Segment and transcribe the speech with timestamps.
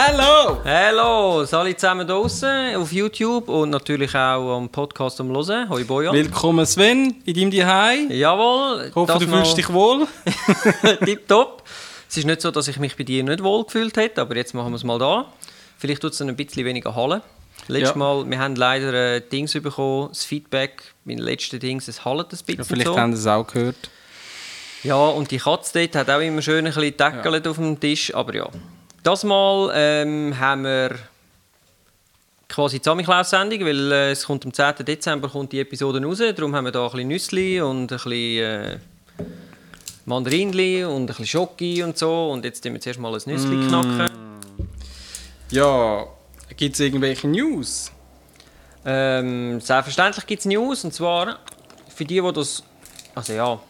[0.00, 0.60] Hallo!
[0.64, 5.68] Hallo, alle zusammen draußen auf YouTube und natürlich auch am Podcast am Hören.
[5.68, 6.14] Hoi Bojan.
[6.14, 8.14] Willkommen Sven in deinem Zuhause.
[8.14, 8.86] Jawohl.
[8.90, 10.06] Ich hoffe, du fühlst dich wohl.
[11.04, 11.64] Tipptopp.
[12.08, 14.54] Es ist nicht so, dass ich mich bei dir nicht wohl gefühlt hätte, aber jetzt
[14.54, 15.32] machen wir es mal da.
[15.78, 17.20] Vielleicht tut es ein bisschen weniger Hallen.
[17.66, 17.96] Letztes Ja.
[17.96, 22.38] Mal, wir haben leider äh, Dings bekommen, das Feedback, mein letzten Dings, es hallt ein
[22.38, 22.96] bisschen Ja, vielleicht so.
[22.96, 23.90] haben Sie es auch gehört.
[24.84, 28.14] Ja, und die Katze dort hat auch immer schön ein bisschen Deckel auf dem Tisch,
[28.14, 28.46] aber ja.
[29.02, 30.96] Das Mal ähm, haben wir
[32.48, 34.84] quasi Samichlaus-Sendung, weil äh, es kommt am 10.
[34.84, 38.12] Dezember kommt die Episode raus, darum haben wir da ein bisschen Nüssli und ein bisschen
[38.12, 38.78] äh,
[40.06, 43.56] Mandarinli und ein bisschen Schoki und so und jetzt tun wir zuerst mal ein Nüssli
[43.56, 43.68] Mm.
[43.68, 44.10] knacken.
[45.50, 46.06] Ja,
[46.56, 47.92] gibt es irgendwelche News?
[48.84, 51.38] Ähm, selbstverständlich gibt es News und zwar
[51.94, 52.62] für die, die das.
[53.14, 53.60] Also ja,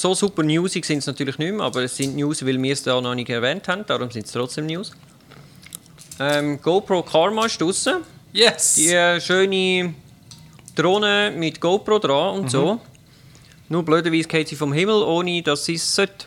[0.00, 2.82] so super newsig sind es natürlich nicht mehr, aber es sind News, weil wir es
[2.82, 4.92] da noch nicht erwähnt haben, darum sind es trotzdem News.
[6.20, 7.98] Ähm, GoPro Karma ist draussen.
[8.32, 8.74] Yes!
[8.74, 9.94] Die äh, schöne
[10.74, 12.80] Drohne mit GoPro dran und so.
[13.68, 16.26] Nur blöderweise geht sie vom Himmel, ohne dass sie es sollte.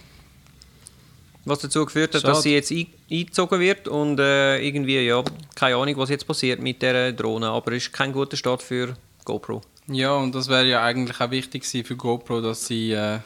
[1.43, 2.33] Was dazu geführt hat, Schade.
[2.33, 5.23] dass sie jetzt ein- eingezogen wird und äh, irgendwie, ja,
[5.55, 8.93] keine Ahnung, was jetzt passiert mit der Drohne, aber es ist kein guter Start für
[9.25, 9.61] GoPro.
[9.87, 13.19] Ja, und das wäre ja eigentlich auch wichtig für GoPro, dass sie äh,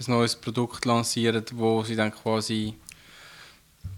[0.00, 2.74] ein neues Produkt lancieren, wo sie dann quasi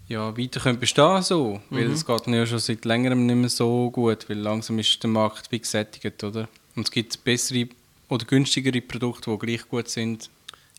[0.08, 1.60] ja, weiter können bestehen so.
[1.70, 5.10] Weil es geht ja schon seit längerem nicht mehr so gut, weil langsam ist der
[5.10, 6.48] Markt wie gesättigt, oder?
[6.76, 7.68] Und es gibt bessere
[8.08, 10.28] oder günstigere Produkte, die gleich gut sind.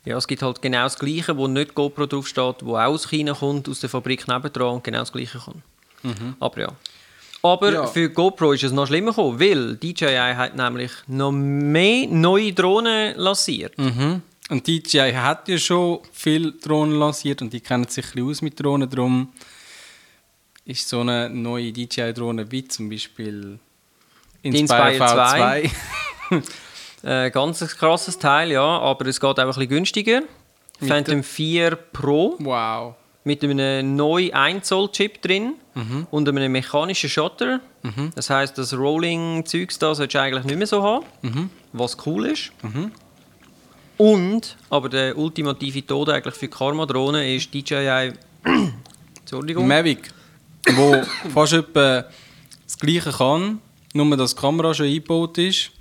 [0.06, 3.34] Ja, es gibt halt genau das Gleiche, wo nicht GoPro draufsteht, wo auch aus China
[3.34, 5.64] kommt, aus der Fabrik nebendran und genau das Gleiche kommt.
[6.40, 6.68] Aber ja.
[7.42, 7.88] Aber Ja.
[7.88, 13.18] für GoPro ist es noch schlimmer gekommen, weil DJI hat nämlich noch mehr neue Drohnen
[13.18, 13.78] lanciert.
[13.78, 14.22] Mhm.
[14.54, 18.42] Und DJI hat ja schon viele Drohnen lanciert und die kennen sich ein bisschen aus
[18.44, 18.88] mit Drohnen.
[18.88, 19.30] Darum
[20.64, 23.58] ist so eine neue DJI-Drohne wie zum Beispiel
[24.44, 25.72] Inspire V2.
[27.06, 30.22] Äh, ganz ein krasses Teil, ja, aber es geht auch ein bisschen günstiger.
[30.80, 32.96] Mit Phantom 4 Pro wow.
[33.26, 36.08] mit einem neuen 1 Zoll Chip drin Mhm.
[36.12, 37.60] und einem mechanischen Shutter.
[38.16, 41.50] Das heißt, das Rolling-Zeugs da solltest du eigentlich nicht mehr so haben, Mhm.
[41.74, 42.52] was cool ist.
[43.98, 48.14] Und, aber der ultimative Tod eigentlich für Karma-Drohnen ist DJI.
[49.20, 49.68] Entschuldigung.
[49.68, 50.10] Mavic,
[50.76, 51.02] wo
[51.34, 52.06] fast etwa
[52.66, 53.60] das Gleiche kann,
[53.94, 55.72] nur dass die Kamera schon eingebaut ist,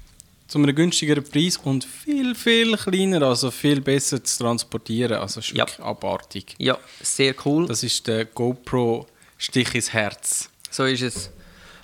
[0.49, 5.15] zu einem günstigeren Preis und viel, viel kleiner, also viel besser zu transportieren.
[5.19, 5.61] Also ist Ja.
[5.67, 6.55] wirklich abartig.
[6.59, 7.67] ja, sehr cool.
[7.67, 9.07] Das ist der GoPro
[9.39, 10.51] Stich ins Herz.
[10.71, 11.31] So ist es.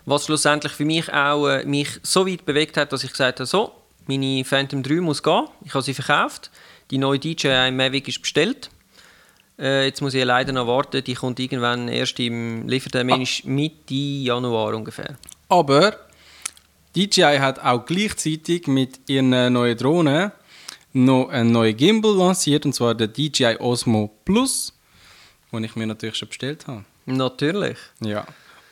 [0.04, 3.46] Was schlussendlich für mich auch äh, mich so weit bewegt hat, dass ich gesagt habe,
[3.46, 3.72] so,
[4.08, 5.44] meine Phantom 3 muss gehen.
[5.64, 6.50] Ich habe sie verkauft.
[6.90, 8.70] Die neue DJI Mavic ist bestellt.
[9.58, 11.04] Äh, jetzt muss ich leider noch warten.
[11.04, 15.16] Die kommt irgendwann erst im Liefertermin ist Mitte Januar ungefähr.
[15.48, 15.96] Aber
[16.96, 20.32] DJI hat auch gleichzeitig mit ihren neuen Drohnen
[20.92, 24.72] noch einen neuen Gimbal lanciert, und zwar der DJI Osmo Plus,
[25.52, 26.84] den ich mir natürlich schon bestellt habe.
[27.06, 27.76] Natürlich.
[28.00, 28.26] Ja.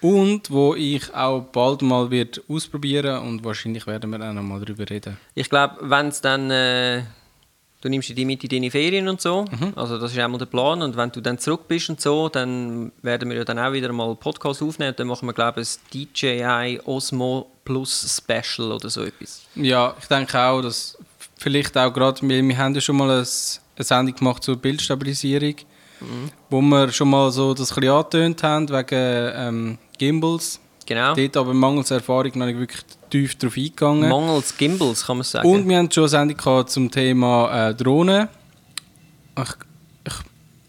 [0.06, 4.60] Und wo ich auch bald mal wird ausprobieren und wahrscheinlich werden wir auch noch mal
[4.60, 5.16] darüber reden.
[5.34, 6.50] Ich glaube, wenn es dann.
[6.50, 7.02] Äh,
[7.80, 9.44] du nimmst die mit in deine Ferien und so.
[9.74, 10.80] Also, das ist einmal der Plan.
[10.82, 13.92] Und wenn du dann zurück bist und so, dann werden wir ja dann auch wieder
[13.92, 14.90] mal einen Podcast aufnehmen.
[14.90, 19.42] Und dann machen wir, glaube ich, ein DJI Osmo Plus Special oder so etwas.
[19.56, 20.96] Ja, ich denke auch, dass
[21.36, 23.26] vielleicht auch gerade, wir, wir haben ja schon mal ein,
[23.76, 25.56] eine Sendung gemacht zur Bildstabilisierung,
[26.50, 30.60] wo wir schon mal so das ein bisschen angetönt haben wegen ähm, Gimbals.
[30.86, 31.14] Genau.
[31.14, 34.08] Dort aber mangels Erfahrung noch nicht wirklich tief drauf eingegangen.
[34.08, 35.48] Mangels Gimbals, kann man sagen.
[35.48, 38.28] Und wir haben schon eine Sendung gehabt zum Thema äh, Drohnen.
[39.38, 39.44] Ich,
[40.04, 40.14] ich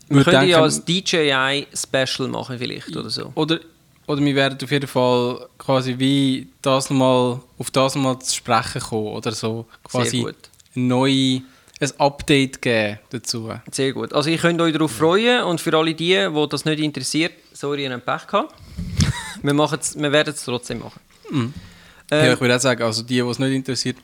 [0.10, 3.32] wir können ja denken- ein DJI Special machen, vielleicht oder so.
[3.36, 3.60] Oder,
[4.08, 8.36] oder wir werden auf jeden Fall quasi wie das noch mal, auf das nochmal zu
[8.36, 9.08] sprechen kommen.
[9.08, 10.36] Oder so quasi Sehr gut.
[10.76, 11.40] ein neu,
[11.80, 13.52] ein Update geben dazu.
[13.72, 14.14] Sehr gut.
[14.14, 15.44] Also, ihr könnt euch darauf freuen.
[15.44, 18.56] Und für alle die, die das nicht interessiert, sorry, ihr habt Pech gehabt.
[19.44, 21.00] wir, wir werden es trotzdem machen.
[22.12, 23.98] ja, Ähm, ich würde auch sagen, also die, die es nicht interessiert,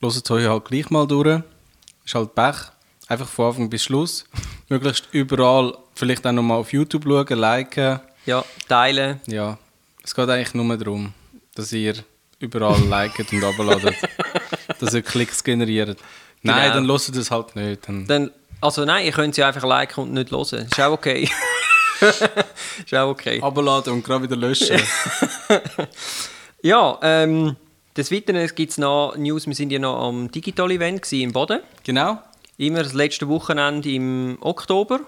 [0.00, 1.40] hören es euch halt gleich mal durch.
[2.04, 2.56] Ist halt Pech.
[3.08, 4.24] Einfach von Anfang bis Schluss.
[4.68, 8.00] Möglichst überall, vielleicht auch noch mal auf YouTube schauen, liken.
[8.26, 9.20] ja, teilen.
[9.26, 9.58] Ja,
[10.02, 11.12] es geht eigentlich nur darum,
[11.54, 11.94] dass ihr
[12.40, 13.94] überall liket und abladet.
[14.78, 15.98] dass ihr Klicks generiert.
[16.42, 16.74] Nein, Genau.
[16.74, 17.88] dann hört ihr es halt nicht.
[17.88, 18.30] Dann Dann,
[18.60, 20.66] also nein, ihr könnt sie einfach liken und nicht hören.
[20.70, 21.28] Ist auch okay.
[22.00, 23.40] ist auch okay.
[23.42, 24.80] abladen und gerade wieder löschen.
[26.62, 27.54] Ja, ähm,
[27.96, 29.46] des Weiteren gibt es noch News.
[29.46, 31.60] Wir sind ja noch am Digital-Event gewesen im Boden.
[31.84, 32.18] genau.
[32.58, 35.00] Immer das letzte Wochenende im Oktober.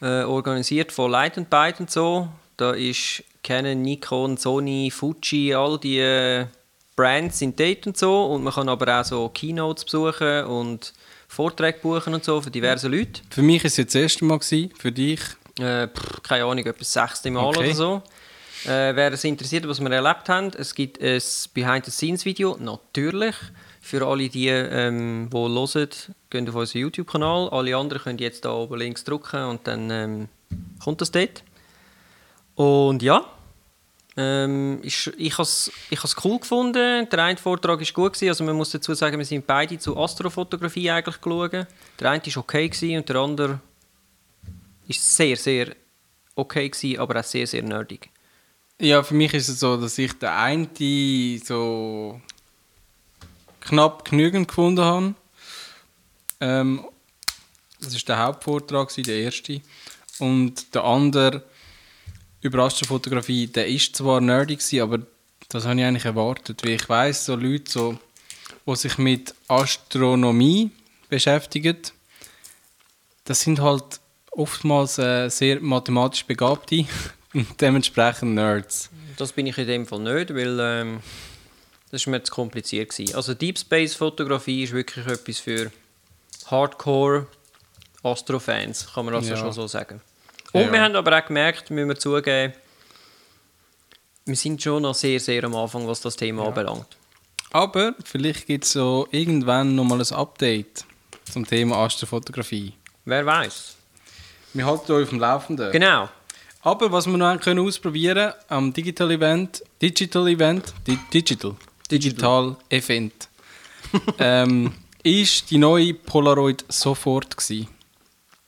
[0.00, 2.28] Äh, organisiert von Light and Byte und so.
[2.56, 6.46] Da ist Canon, Nikon, Sony, Fuji, all die äh,
[6.96, 8.26] Brands sind dort und so.
[8.26, 10.92] Und man kann aber auch so Keynotes besuchen und
[11.28, 13.22] Vorträge buchen und so für diverse Leute.
[13.30, 15.20] Für mich war es jetzt das erste Mal, gewesen, für dich.
[15.58, 17.58] Äh, pff, keine Ahnung, etwa das sechste Mal Okay.
[17.58, 18.02] oder so.
[18.64, 21.20] Äh, wer es interessiert, was wir erlebt haben, es gibt ein
[21.52, 23.34] Behind-the-Scenes-Video, natürlich.
[23.80, 25.88] Für alle die, ähm, die hören,
[26.30, 27.50] gehen auf unseren YouTube-Kanal.
[27.50, 30.28] Alle anderen können jetzt da oben links drücken und dann ähm,
[30.82, 31.42] kommt das dort.
[32.54, 33.26] Und ja,
[34.16, 37.08] ähm, ich, ich habe es ich cool gefunden.
[37.08, 38.22] Der eine Vortrag war gut.
[38.22, 41.52] Also man muss dazu sagen, wir sind beide zu Astrofotografie eigentlich geschaut.
[41.52, 43.60] Der eine war okay gewesen und der andere
[44.86, 45.74] ist sehr, sehr
[46.34, 48.10] okay gewesen, aber auch sehr, sehr nerdig.
[48.80, 52.20] Ja, für mich ist es so, dass ich den einen so
[53.60, 55.14] knapp genügend gefunden habe.
[56.40, 56.84] Ähm,
[57.80, 59.60] das ist der Hauptvortrag, der erste.
[60.18, 61.44] Und der andere
[62.44, 64.98] über Astrofotografie, der ist zwar nerdy, gewesen, aber
[65.48, 67.98] das habe ich eigentlich erwartet, weil ich weiß so Leute, so,
[68.66, 70.70] die sich mit Astronomie
[71.08, 71.78] beschäftigen,
[73.24, 73.98] das sind halt
[74.30, 76.84] oftmals äh, sehr mathematisch Begabte
[77.34, 78.90] und dementsprechend Nerds.
[79.16, 81.00] Das bin ich in dem Fall nicht, weil ähm,
[81.90, 82.90] das war mir zu kompliziert.
[82.90, 83.14] Gewesen.
[83.14, 85.72] Also Deep Space Fotografie ist wirklich etwas für
[86.46, 87.26] Hardcore
[88.02, 89.36] Astrofans, kann man also Ja.
[89.38, 90.02] schon so sagen.
[90.54, 90.72] Und Ja.
[90.72, 92.52] wir haben aber auch gemerkt, müssen wir zugeben,
[94.24, 96.86] wir sind schon noch sehr, sehr am Anfang, was das Thema anbelangt.
[97.50, 100.84] Aber vielleicht gibt es so irgendwann nochmal ein Update
[101.30, 102.72] zum Thema Astrofotografie.
[103.04, 103.76] Wer weiß?
[104.52, 105.72] Wir halten euch auf dem Laufenden.
[105.72, 106.08] Genau.
[106.62, 111.56] Aber was wir noch können ausprobieren am Digital Event, Digital Event, Di Digital,
[111.90, 113.28] Digital Event,
[114.18, 114.72] ähm,
[115.02, 117.68] ist die neue Polaroid sofort gsi.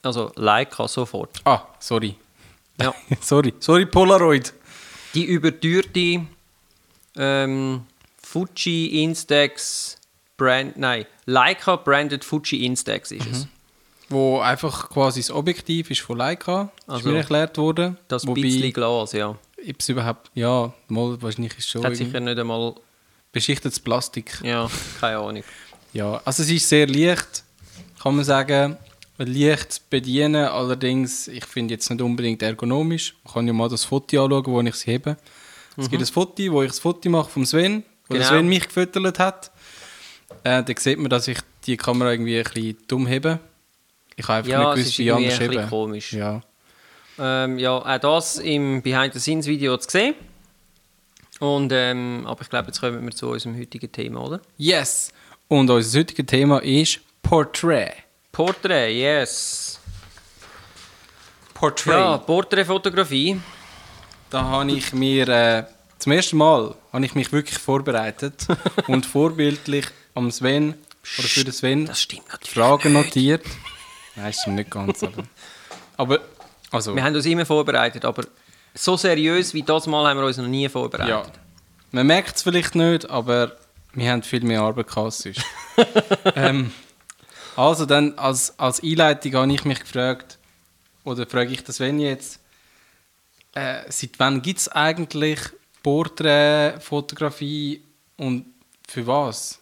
[0.06, 1.40] Also Leica sofort.
[1.44, 2.14] Ah, sorry,
[2.80, 2.94] Ja.
[3.20, 4.52] sorry, sorry Polaroid.
[5.14, 6.26] Die überteuerte
[7.16, 7.82] ähm,
[8.22, 9.98] Fuji Instax
[10.36, 13.46] Brand, nein, Leica branded Fuji Instax ist es.
[14.08, 17.96] Wo einfach quasi das Objektiv ist von Leica, Also, ist mir erklärt worden.
[18.08, 19.30] Das Wobei, bisschen Glas, ja.
[19.30, 22.74] ob es überhaupt, ja, mal wahrscheinlich ist schon Hat sicher nicht einmal,
[23.32, 24.38] beschichtetes Plastik.
[24.44, 24.70] ja,
[25.00, 25.42] keine Ahnung.
[25.92, 27.42] Ja, also es ist sehr leicht,
[28.00, 28.76] kann man sagen.
[29.18, 33.14] Leicht bedienen, allerdings, ich finde jetzt nicht unbedingt ergonomisch.
[33.24, 35.16] Man kann ja mal das Foto anschauen, wo ich sie hebe.
[35.78, 38.24] Es gibt ein Foto, wo ich das Foto mache vom Sven, wo der Mhm.
[38.24, 38.28] Genau.
[38.28, 39.50] Sven mich gefüttert hat.
[40.44, 43.38] Äh, dann sieht man, dass ich die Kamera irgendwie ein bisschen dumm hebe.
[44.16, 45.70] Ich habe einfach Ja, nicht ist gewusst, wie anders ein bisschen heben.
[45.70, 46.12] komisch.
[46.12, 46.42] Ja.
[47.18, 50.14] Ähm, ja, auch das im Behind-the-Scenes-Video zu sehen.
[51.40, 54.40] Und, ähm, aber ich glaube, jetzt kommen wir zu unserem heutigen Thema, oder?
[54.56, 55.12] Yes!
[55.48, 57.92] Und unser heutiges Thema ist Portrait.
[58.36, 59.80] Porträt, yes.
[61.54, 61.94] Portrait.
[61.94, 63.40] Ja, Porträtfotografie.
[64.28, 65.64] Da habe ich mir äh,
[65.98, 68.46] zum ersten Mal habe ich mich wirklich vorbereitet
[68.88, 70.74] und vorbildlich am Sven
[71.18, 72.52] oder für den Sven Das stimmt natürlich.
[72.52, 73.46] Fragen notiert.
[74.16, 75.02] Nein, stimmt nicht ganz.
[75.02, 75.24] Aber,
[75.96, 76.20] aber
[76.72, 78.24] also, Wir haben uns immer vorbereitet, aber
[78.74, 80.68] so seriös wie das Mal haben wir uns noch nie ja.
[80.68, 81.32] vorbereitet.
[81.90, 83.56] Man merkt es vielleicht nicht, aber
[83.94, 85.42] wir haben viel mehr Arbeit gehabt als sonst.
[86.34, 86.70] ähm,
[87.56, 90.38] also dann als, als Einleitung habe ich mich gefragt,
[91.04, 92.40] oder frage ich das Sven jetzt,
[93.54, 95.40] äh, seit wann gibt es eigentlich
[95.82, 97.82] Porträtfotografie
[98.16, 98.44] und
[98.86, 99.58] für was?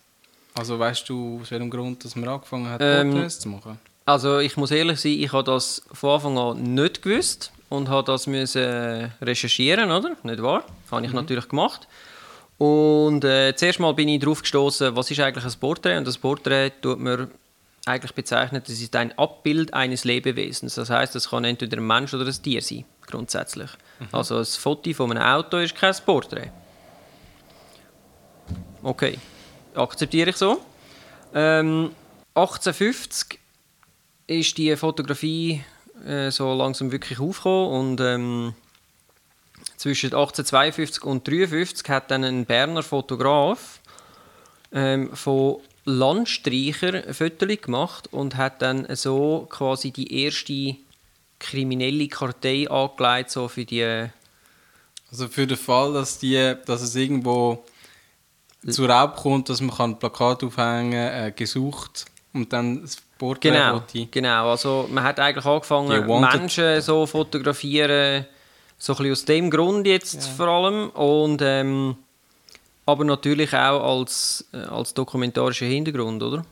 [0.55, 3.79] Also weißt du, aus welchem Grund, dass man angefangen hat, Ähm, Porträts zu machen?
[4.05, 8.05] Also ich muss ehrlich sein, ich habe das von Anfang an nicht gewusst und habe
[8.05, 10.17] das müssen recherchieren, oder?
[10.23, 10.65] Nicht wahr?
[10.91, 11.89] Habe ich natürlich gemacht.
[12.59, 15.97] Und äh, zuerst mal bin ich darauf gestoßen, was ist eigentlich ein Porträt?
[15.97, 17.31] Und das Porträt tut man
[17.87, 20.75] eigentlich bezeichnet, das ist ein Abbild eines Lebewesens.
[20.77, 23.71] Das heißt, es kann entweder ein Mensch oder ein Tier sein, grundsätzlich.
[24.13, 26.51] Also ein Foto von einem Auto ist kein Porträt.
[28.83, 29.19] Okay,
[29.75, 30.61] akzeptiere ich so.
[31.35, 31.91] Ähm,
[32.35, 33.39] 1850
[34.27, 35.63] ist die Fotografie
[36.07, 38.55] äh, so langsam wirklich aufgekommen und ähm,
[39.77, 43.81] zwischen 1852 und 1853 hat dann ein Berner Fotograf
[44.73, 50.77] ähm, von Landstreicher Fotos gemacht und hat dann so quasi die erste
[51.39, 54.09] kriminelle Kartei angelegt so für die
[55.11, 57.65] Also für den Fall, dass, die, dass es irgendwo
[58.67, 63.51] zu Raub kommt, dass man ein Plakat aufhängen kann, äh, gesucht und dann das Porträt
[63.51, 64.51] Genau, genau.
[64.51, 68.27] Also man hat eigentlich angefangen, Menschen so fotografieren,
[68.79, 70.91] so ein bisschen aus dem Grund jetzt vor allem.
[70.91, 71.97] Und, ähm,
[72.87, 76.45] aber natürlich auch als, äh, als dokumentarischer Hintergrund, oder?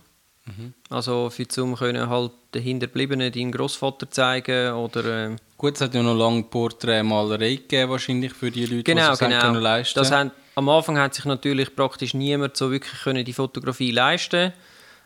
[0.44, 0.74] Mhm.
[0.90, 5.94] Also für zum können halt den Hinterbliebenen deinen Großvater zeigen oder ähm, Gut, es hat
[5.94, 9.40] ja noch lange Porträtmalerei gegeben, wahrscheinlich für die Leute, Genau, die sich genau.
[9.40, 13.32] können leisten Das haben, am Anfang hat sich natürlich praktisch niemand so wirklich können die
[13.32, 14.52] Fotografie leisten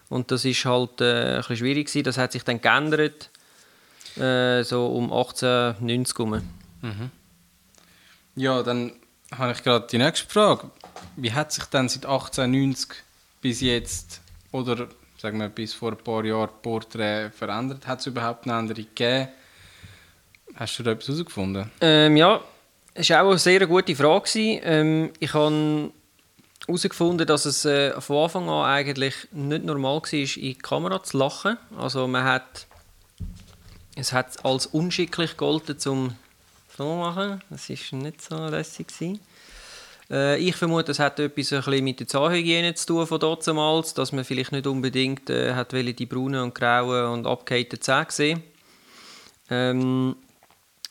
[0.09, 2.04] und das ist halt äh, ein bisschen schwierig gewesen.
[2.04, 3.30] Das hat sich dann geändert,
[4.16, 6.42] äh, so um 1890 herum.
[8.37, 8.92] Ja, dann
[9.37, 10.71] habe ich gerade die nächste Frage.
[11.16, 12.90] Wie hat sich denn seit 1890
[13.40, 14.20] bis jetzt,
[14.52, 14.88] oder
[15.18, 17.86] sagen wir bis vor ein paar Jahren, Porträt verändert?
[17.86, 19.28] Hat es überhaupt eine Änderung gegeben?
[20.54, 21.70] Hast du da etwas herausgefunden?
[21.80, 22.40] Ähm, ja,
[22.94, 24.38] es war auch eine sehr gute Frage.
[24.38, 25.92] Ähm, ich habe
[26.66, 31.18] herausgefunden, dass es äh, von Anfang an eigentlich nicht normal war, in die Kamera zu
[31.18, 31.58] lachen.
[31.76, 32.66] Also man hat,
[33.96, 36.14] es hat als unschicklich gegolten, zum
[36.76, 37.42] so machen.
[37.50, 38.88] Das war nicht so lässig.
[38.88, 39.20] Gewesen.
[40.10, 43.94] Äh, ich vermute, es hat etwas ein bisschen mit der Zahnhygiene zu tun von damals,
[43.94, 48.42] dass man vielleicht nicht unbedingt äh, hat die braunen und grauen und abgehängten Zähne sehen.
[49.50, 50.16] Ähm,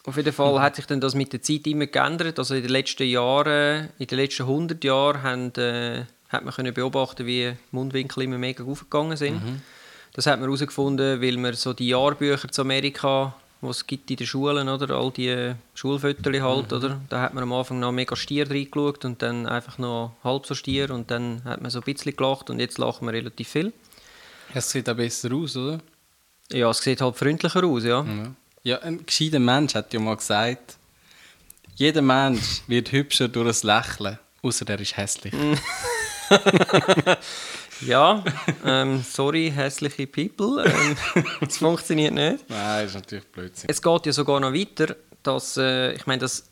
[0.05, 2.37] auf jeden Fall hat sich dann das mit der Zeit immer geändert.
[2.37, 6.73] Also in den letzten Jahren, in den letzten 100 Jahren, haben, äh, hat man können
[6.73, 9.41] beobachten, wie Mundwinkel immer mega aufgegangen sind.
[10.13, 14.27] Das hat man herausgefunden, weil man so die Jahrbücher zu Amerika, es gibt in den
[14.27, 18.49] Schulen, oder all die Schulfotos halt, oder, da hat man am Anfang noch mega Stier
[18.49, 22.15] reingeschaut und dann einfach noch halb so Stier und dann hat man so ein bisschen
[22.15, 23.73] gelacht und jetzt lachen wir relativ viel.
[24.53, 25.79] Es sieht auch besser aus, oder?
[26.51, 28.03] Ja, es sieht halt freundlicher aus, ja.
[28.03, 28.31] Ja.
[28.63, 30.77] ja, ein gescheiter Mensch hat ja mal gesagt,
[31.75, 35.33] jeder Mensch wird hübscher durch ein Lächeln, außer er ist hässlich.
[37.81, 38.23] Ja,
[38.65, 40.63] ähm, sorry, hässliche People.
[40.65, 42.49] Ähm, das funktioniert nicht.
[42.49, 43.69] Nein, das ist natürlich Blödsinn.
[43.69, 46.49] Es geht ja sogar noch weiter, dass, äh, ich meine, das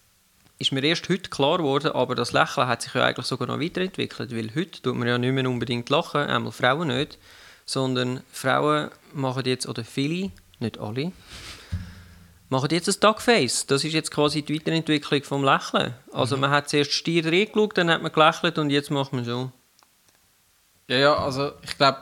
[0.59, 3.59] ist mir erst heute klar geworden, aber das Lächeln hat sich ja eigentlich sogar noch
[3.59, 7.17] weiterentwickelt, weil heute tut man ja nicht mehr unbedingt lachen, einmal Frauen nicht,
[7.65, 11.11] sondern Frauen machen jetzt, oder viele, nicht alle,
[12.49, 13.65] machen jetzt ein Duckface.
[13.65, 15.93] Das ist jetzt quasi die Weiterentwicklung vom Lächeln.
[16.11, 19.51] Also man hat zuerst Stier reingeschaut, dann hat man gelächelt und jetzt macht man so.
[20.87, 21.99] Ja, ja, also ich glaube,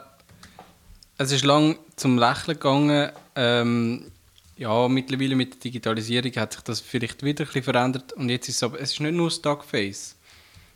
[1.18, 3.12] es ist lang zum Lächeln gegangen.
[3.36, 4.12] Ähm,
[4.58, 8.14] ja, mittlerweile mit der Digitalisierung hat sich das vielleicht wieder ein bisschen verändert.
[8.14, 10.16] Und jetzt ist es aber, es ist nicht nur das Duckface,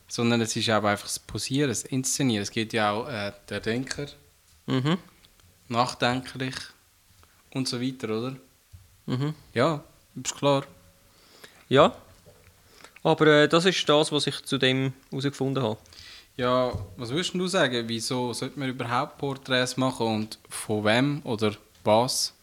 [0.08, 2.44] sondern es ist auch einfach das Posieren, das Inszenieren.
[2.44, 4.08] Es geht ja auch äh, der Denker,
[4.68, 4.98] Mhm.
[5.68, 6.56] nachdenklich
[7.54, 8.36] und so weiter, oder?
[9.06, 9.36] Mhm.
[9.54, 9.84] Ja,
[10.24, 10.66] ist klar.
[11.70, 11.96] Ja.
[13.04, 15.78] Aber äh, das ist das, was ich zu dem herausgefunden habe.
[16.38, 17.88] Ja, was würdest du sagen?
[17.88, 22.34] Wieso sollte man überhaupt Porträts machen und von wem oder was?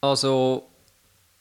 [0.00, 0.66] Also,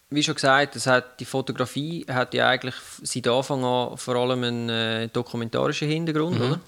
[0.09, 4.43] wie schon gesagt, es hat, die Fotografie hat ja eigentlich seit Anfang an vor allem
[4.43, 6.59] einen äh, dokumentarischen Hintergrund, oder?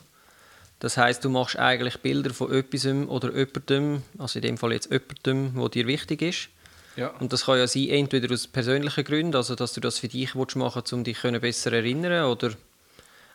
[0.80, 4.92] Das heißt, du machst eigentlich Bilder von etwas oder jemandem, also in dem Fall jetzt
[4.92, 6.50] jemandem, wo dir wichtig ist.
[6.96, 7.10] Ja.
[7.20, 10.36] Und das kann ja sein, entweder aus persönlichen Gründen, also dass du das für dich
[10.36, 12.52] machen willst, um dich besser erinnern oder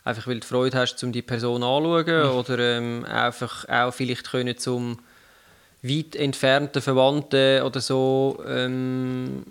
[0.03, 4.57] einfach weil du Freude hast, um die Person anzuschauen oder ähm, einfach auch vielleicht können
[4.57, 4.99] zum
[5.81, 9.43] weit entfernten Verwandten oder so ähm,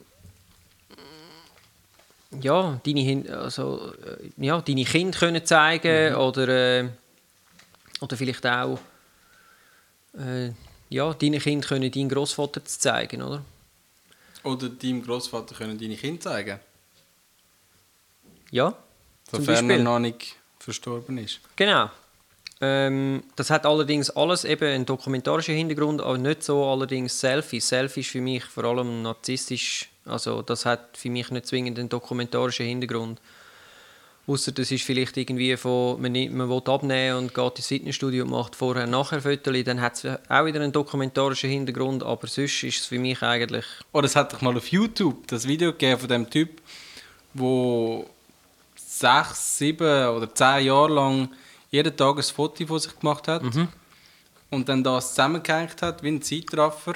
[2.41, 6.89] ja, deine, also, äh, ja, deine Kinder können zeigen oder, äh,
[8.01, 8.79] oder vielleicht auch
[10.19, 10.51] äh,
[10.89, 13.45] ja, deine Kinder können deinen Großvater zeigen, oder?
[14.45, 16.61] Oder deinem Großvater können deine Kinder zeigen,
[18.51, 18.77] Ja,
[19.31, 21.41] zum sofern er noch nicht verstorben ist.
[21.57, 21.91] Genau.
[22.61, 27.69] Ähm, das hat allerdings alles eben einen dokumentarischen Hintergrund, aber nicht so allerdings Selfies.
[27.69, 31.89] Selfies ist für mich vor allem narzisstisch, also das hat für mich nicht zwingend einen
[31.89, 33.21] dokumentarischen Hintergrund.
[34.29, 38.23] Ausser das ist vielleicht irgendwie von, man, nimmt- man will abnehmen und geht ins Fitnessstudio
[38.23, 42.63] und macht vorher nachher Fotos, dann hat es auch wieder einen dokumentarischen Hintergrund, aber sonst
[42.63, 43.65] ist es für mich eigentlich...
[43.93, 46.63] Oder es hat doch mal auf YouTube das Video gegeben von dem Typ,
[47.35, 48.09] wo
[49.03, 51.29] sechs, sieben oder zehn Jahre lang
[51.71, 53.43] jeden Tag ein Foto von sich gemacht hat
[54.51, 56.95] und dann das zusammengehängt hat wie ein Zeitraffer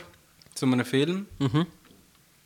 [0.54, 1.26] zu einem Film.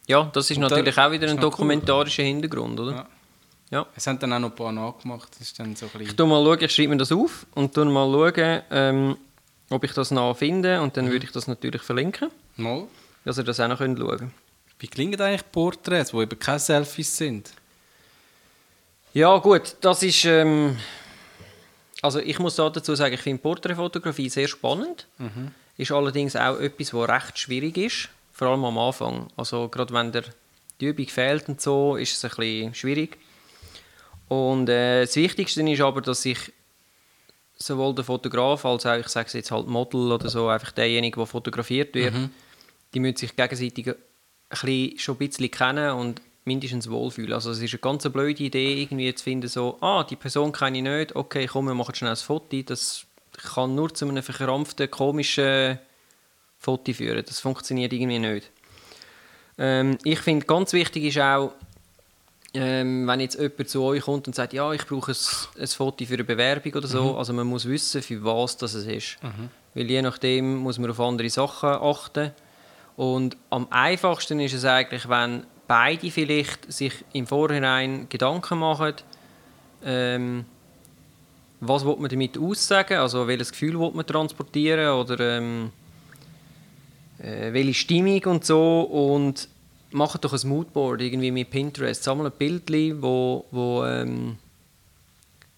[0.07, 1.51] Ja, das ist Und da- natürlich auch wieder ein noch cool.
[1.51, 2.93] dokumentarischer Hintergrund, oder?
[2.93, 3.07] Ja.
[3.71, 3.87] ja.
[3.95, 5.29] Es haben dann auch noch ein paar nachgemacht.
[5.33, 7.75] Das ist dann so ein Ich tu mal schauen, ich schreibe mir das auf und
[7.75, 9.17] tu mal schauen, ähm,
[9.71, 12.85] ob ich das noch finde und dann würde ich das natürlich verlinken, Mal.
[13.25, 14.33] dass ihr das auch noch könnt schauen
[14.81, 17.53] Wie klingen eigentlich Porträts, wo eben keine Selfies sind?
[19.13, 20.25] Ja gut, das ist...
[20.25, 20.77] Ähm,
[22.03, 25.07] also ich muss da dazu sagen, ich finde Porträtfotografie sehr spannend.
[25.77, 29.29] Ist allerdings auch etwas, was recht schwierig ist, vor allem am Anfang.
[29.37, 30.25] Also gerade wenn der
[30.81, 33.19] die Übung fehlt und so, ist es ein bisschen schwierig.
[34.29, 36.39] Und äh, das Wichtigste ist aber, dass sich
[37.57, 41.17] sowohl der Fotograf als auch, ich sage es jetzt halt Model oder so, einfach derjenige,
[41.17, 42.15] der fotografiert wird,
[42.95, 43.95] die müssen sich gegenseitig
[44.49, 47.33] bisschen, schon ein bisschen kennen und mindestens wohlfühlen.
[47.33, 50.79] Also es ist eine ganz blöde Idee, irgendwie zu finden, so, ah, die Person kenne
[50.79, 52.63] ich nicht, okay, komm, wir machen schnell ein Foto.
[52.63, 53.07] Das
[53.53, 55.79] kann nur zu einem verkrampften, komischen
[56.59, 57.25] Foto führen.
[57.25, 58.51] Das funktioniert irgendwie nicht.
[59.59, 61.53] Ähm, ich finde, ganz wichtig ist auch,
[62.53, 66.05] ähm, wenn jetzt jemand zu euch kommt und sagt, ja, ich brauche ein, ein Foto
[66.05, 67.19] für eine Bewerbung oder so, mhm.
[67.19, 69.19] also man muss wissen, für was das ist.
[69.23, 69.51] Mhm.
[69.75, 72.33] Weil je nachdem muss man auf andere Sachen achten.
[72.97, 78.95] Und am einfachsten ist es eigentlich, wenn beide vielleicht sich im Vorhinein Gedanken machen,
[79.85, 80.45] ähm,
[81.61, 85.71] was will man damit aussagen, also welches Gefühl will man transportieren oder ähm,
[87.19, 89.47] äh, welche Stimmung und so und
[89.93, 94.39] macht doch ein Moodboard irgendwie mit Pinterest, sammelt Bildchen, wo, wo, ähm,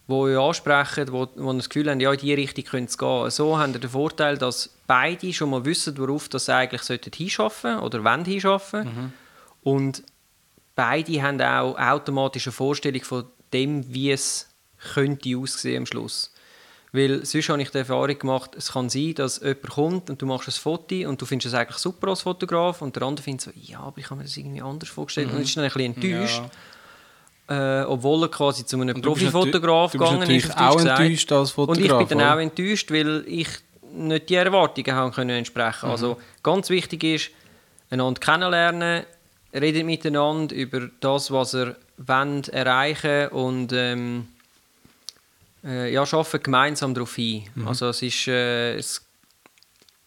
[0.08, 2.98] wo euch ansprechen, wo, wo ihr das Gefühl habt, ja, in diese Richtung könnte es
[2.98, 3.30] gehen.
[3.30, 6.82] So habt ihr den Vorteil, dass beide schon mal wissen, worauf sie eigentlich
[7.16, 8.84] hinschaffen oder wollen hinschaffen.
[8.84, 9.12] Mhm.
[9.62, 10.02] Und
[10.74, 14.48] beide haben auch automatisch eine Vorstellung von dem, wie es
[14.94, 16.32] könnte aussehen am Schluss.
[16.94, 20.26] Weil sonst habe ich die Erfahrung gemacht, es kann sein, dass jemand kommt und du
[20.26, 23.40] machst ein Foto und du findest es eigentlich super als Fotograf und der andere findet
[23.40, 25.36] so, ja, aber ich habe mir das irgendwie anders vorgestellt mhm.
[25.36, 26.42] und ist dann ein bisschen enttäuscht.
[27.48, 27.82] Ja.
[27.82, 30.50] Äh, obwohl er quasi zu einem Profifotograf gegangen ist.
[30.50, 31.00] Du auch gesagt.
[31.00, 33.48] enttäuscht als Fotograf, Und ich bin dann auch enttäuscht, weil ich
[33.90, 35.86] nicht die Erwartungen haben können entsprechen.
[35.86, 35.92] Mhm.
[35.92, 37.30] Also ganz wichtig ist,
[37.90, 39.04] einander kennenlernen,
[39.52, 44.28] redet miteinander über das, was er wollt, erreichen und ähm,
[45.64, 47.44] äh, ja, arbeiten gemeinsam darauf hin.
[47.54, 47.68] Mhm.
[47.68, 49.02] Also es ist, äh, es,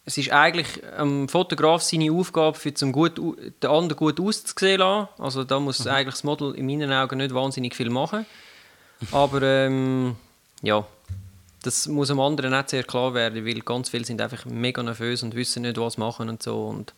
[0.04, 5.08] es ist eigentlich am Fotograf seine Aufgabe, für zum gut, den anderen gut auszusehen lassen.
[5.18, 5.90] Also da muss mhm.
[5.90, 8.26] eigentlich das Model in meinen Augen nicht wahnsinnig viel machen.
[9.12, 10.16] Aber ähm,
[10.62, 10.86] ja,
[11.62, 15.22] das muss am anderen nicht sehr klar werden, weil ganz viele sind einfach mega nervös
[15.22, 16.66] und wissen nicht, was machen und so.
[16.66, 16.94] Und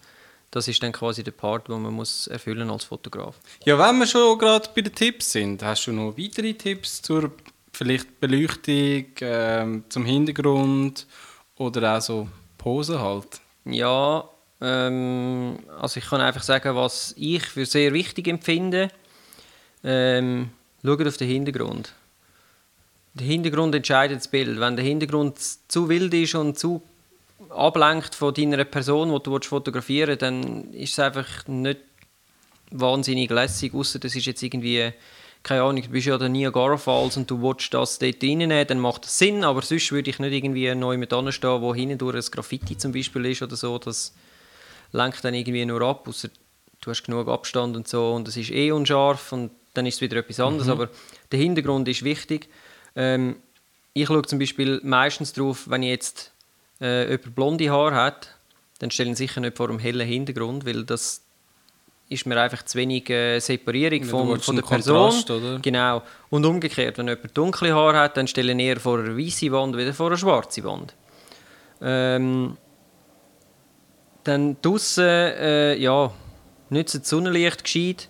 [0.50, 3.36] das ist dann quasi der Part, den man muss erfüllen als Fotograf.
[3.64, 7.32] Ja, wenn wir schon gerade bei den Tipps sind, hast du noch weitere Tipps zur
[7.72, 11.06] vielleicht Beleuchtung, ähm, zum Hintergrund
[11.56, 13.40] oder auch so Pose halt?
[13.64, 14.28] Ja,
[14.60, 18.88] ähm, also ich kann einfach sagen, was ich für sehr wichtig empfinde.
[19.84, 20.50] Ähm,
[20.84, 21.92] schaut auf den Hintergrund.
[23.14, 24.58] Der Hintergrund entscheidet das Bild.
[24.58, 26.82] Wenn der Hintergrund zu wild ist und zu
[27.50, 31.80] ablenkt von deiner Person, die du fotografieren willst, dann ist es einfach nicht
[32.70, 34.92] wahnsinnig lässig, außer das ist jetzt irgendwie
[35.42, 38.80] keine Ahnung, du bist ja der Niagara Falls und du willst das dort reinnehmen, dann
[38.80, 42.16] macht das Sinn, aber sonst würde ich nicht irgendwie neu mit stehen, wo hinten durch
[42.16, 44.14] ein Graffiti zum Beispiel ist oder so, das
[44.92, 46.28] lenkt dann irgendwie nur ab, außer
[46.80, 50.00] du hast genug Abstand und so und es ist eh unscharf und dann ist es
[50.00, 50.72] wieder etwas anderes, mhm.
[50.72, 50.88] aber
[51.30, 52.48] der Hintergrund ist wichtig.
[52.96, 53.36] Ähm,
[53.92, 56.32] ich schaue zum Beispiel meistens darauf, wenn ich jetzt
[56.80, 58.34] äh, jemand blonde Haare hat,
[58.78, 61.22] dann stellen sie sicher nicht vor einem hellen Hintergrund, weil das
[62.08, 65.10] ist mir einfach zu wenig äh, Separierung ja, von, der Person.
[65.10, 66.02] Kontrast, genau.
[66.30, 69.76] Und umgekehrt, wenn jemand dunkle Haare hat, dann stelle ich eher vor einer weißen Wand
[69.76, 70.94] wieder vor einer schwarzen Wand.
[71.82, 72.56] Ähm,
[74.24, 76.10] dann draußen, äh, ja,
[76.70, 78.08] nützt das Sonnenlicht gescheit.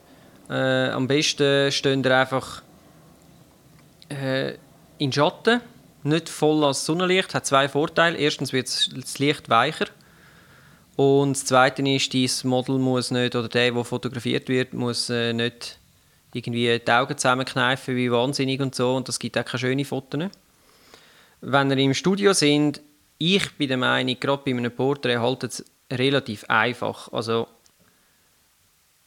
[0.49, 2.63] Äh, am besten stehen ihr einfach
[4.09, 4.55] äh,
[4.99, 5.61] in Schatten,
[6.03, 7.35] nicht voll als Sonnenlicht.
[7.35, 8.17] Hat zwei Vorteile.
[8.17, 9.87] Erstens wird das Licht weicher
[10.99, 15.33] und das Zweite ist, dieses Model muss nicht, oder der, der fotografiert wird, muss äh,
[15.33, 15.79] nicht
[16.35, 18.97] irgendwie die Augen zusammenkneifen wie wahnsinnig und so.
[18.97, 20.29] Und das gibt auch keine schönen Fotos.
[21.41, 22.81] Wenn ihr im Studio sind,
[23.17, 27.13] ich bin der Meinung, gerade bei einem Porträt haltet es relativ einfach.
[27.13, 27.47] Also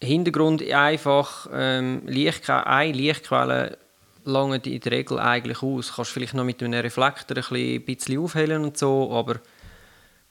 [0.01, 3.77] Hintergrund einfach, ähm, Licht, eine Lichtquelle
[4.23, 5.87] lange in der Regel eigentlich aus.
[5.87, 9.39] Du kannst vielleicht noch mit einem Reflektor ein bisschen aufhellen und so, aber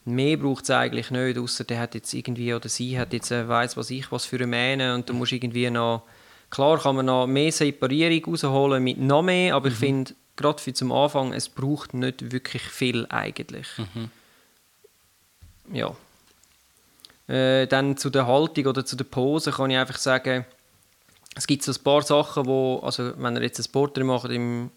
[0.04, 3.46] mehr braucht es eigentlich nicht, außer der hat jetzt irgendwie oder sie hat jetzt äh,
[3.46, 6.02] weiß was ich was für eine Mähne und du musst irgendwie noch
[6.48, 9.72] klar kann man noch mehr Separierung rausholen mit noch mehr, aber mhm.
[9.72, 13.68] ich finde gerade für zum Anfang es braucht nicht wirklich viel eigentlich.
[13.76, 14.10] Mhm.
[15.72, 15.94] Ja.
[17.28, 20.44] Äh, dann zu der Haltung oder zu der Pose kann ich einfach sagen,
[21.36, 24.70] es gibt so ein paar Sachen, wo also wenn ihr jetzt ein Porträt macht im,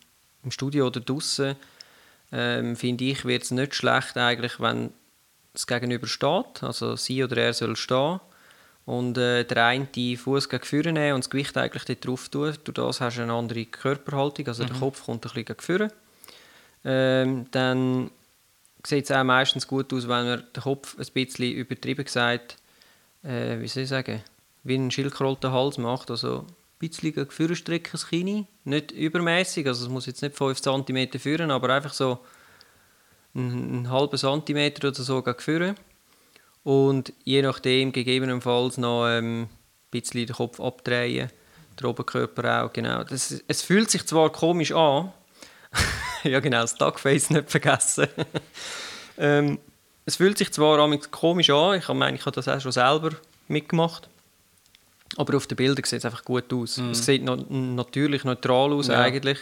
[0.43, 1.55] im Studio oder draußen,
[2.31, 4.91] ähm, finde ich, wird es nicht schlecht eigentlich, wenn
[5.53, 8.19] das Gegenüber steht, also sie oder er soll stehen
[8.85, 12.29] und äh, der eine die Fuß gegen vorne nehmen und das Gewicht eigentlich dort drauf
[12.29, 12.53] tun.
[12.63, 14.67] Durch das hast du eine andere Körperhaltung, also mhm.
[14.67, 15.91] der Kopf kommt ein bisschen gegen vorne.
[16.83, 18.11] Ähm, dann
[18.85, 22.57] sieht es auch meistens gut aus, wenn man den Kopf ein bisschen übertrieben gesagt,
[23.23, 24.21] äh, wie soll ich sagen,
[24.63, 28.07] wie einen schildkrollten Hals macht, also ein bisschen gegen vorne strecken, das
[28.63, 32.19] nicht übermäßig, also es muss jetzt nicht 5 cm führen, aber einfach so
[33.35, 35.75] einen, halben Zentimeter oder so vorne.
[36.63, 39.49] und je nachdem gegebenenfalls noch ähm, ein
[39.91, 41.29] bisschen den Kopf abdrehen,
[41.79, 43.03] der Oberkörper auch, genau.
[43.03, 45.11] Das, es fühlt sich zwar komisch an,
[46.23, 48.07] ja genau, das Duckface nicht vergessen.
[49.17, 49.59] ähm,
[50.05, 50.77] es fühlt sich zwar
[51.11, 53.11] komisch an, ich meine, ich habe das auch schon selber
[53.47, 54.09] mitgemacht,
[55.17, 56.77] aber auf den Bildern sieht es einfach gut aus.
[56.77, 56.91] Mhm.
[56.91, 58.99] Es sieht no natürlich neutral aus ja.
[58.99, 59.39] eigentlich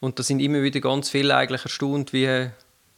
[0.00, 2.50] und da sind immer wieder ganz viele eigentlich erstaunt, wie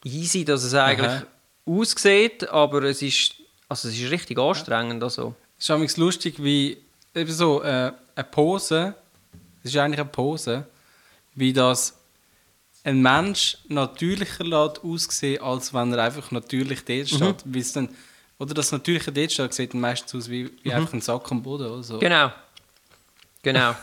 [0.05, 1.27] easy dass es eigentlich Aha.
[1.65, 3.35] aussieht, aber es ist,
[3.69, 5.03] also es ist richtig anstrengend.
[5.03, 5.35] Also.
[5.59, 6.79] Es ist lustig, wie
[7.15, 8.95] eben so äh, eine Pose,
[9.63, 10.67] es ist eigentlich eine Pose,
[11.35, 11.97] wie das
[12.85, 17.47] ein Mensch natürlicher lässt aussehen, als wenn er einfach natürlich dort steht.
[17.47, 17.65] Mhm.
[17.75, 17.89] Dann,
[18.39, 20.75] oder das natürliche steht, sieht dann meistens aus wie, wie mhm.
[20.75, 21.67] einfach ein Sack am Boden.
[21.67, 21.99] Oder so.
[21.99, 22.33] Genau.
[23.43, 23.75] Genau.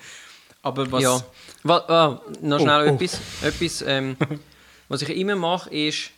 [0.62, 1.02] Aber was...
[1.02, 1.20] Ja.
[1.64, 2.94] Was, oh, noch schnell oh, oh.
[2.94, 3.20] etwas.
[3.42, 4.16] etwas ähm,
[4.88, 6.10] was ich immer mache, ist,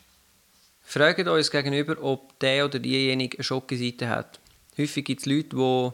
[0.82, 4.40] fragt uns gegenüber, ob der oder diejenige eine Schockenseite hat.
[4.76, 5.90] Häufig gibt es Leute, die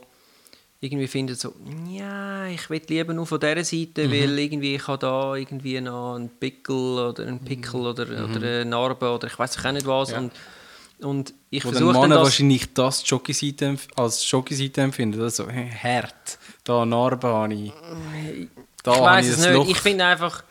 [0.81, 1.55] irgendwie finden so,
[1.89, 4.13] ja, ich will lieber nur von dieser Seite, mhm.
[4.13, 7.87] weil irgendwie ich habe da irgendwie noch einen Pickel oder einen Pickel mhm.
[7.87, 10.19] oder, oder eine Narbe oder ich weiß auch nicht was ja.
[10.19, 10.33] und,
[11.01, 12.23] und ich versuche dann das...
[12.23, 17.73] wahrscheinlich das Jockey-Seite als Jockey-Seite empfindet, also hart, da Narbe habe ich,
[18.83, 19.69] da ich weiß es nicht, Loch.
[19.69, 20.45] ich finde einfach,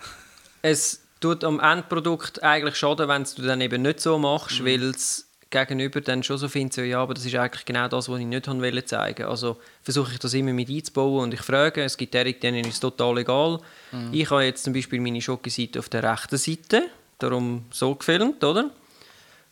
[0.61, 4.65] es tut am Endprodukt eigentlich schaden, wenn du dann eben nicht so machst, mhm.
[4.65, 8.09] weil es gegenüber dann schon so findet, so, ja, aber das ist eigentlich genau das,
[8.09, 9.25] was ich nicht wollte zeigen.
[9.25, 12.73] Also versuche ich das immer mit einzubauen und ich frage, es gibt derige, denen ist
[12.73, 13.59] es total egal.
[13.91, 14.09] Mhm.
[14.11, 16.83] Ich habe jetzt zum Beispiel meine Schokoseite auf der rechten Seite,
[17.19, 18.71] darum so gefilmt, oder?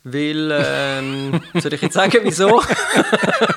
[0.04, 2.62] Weil, ähm, soll ich jetzt sagen, wieso?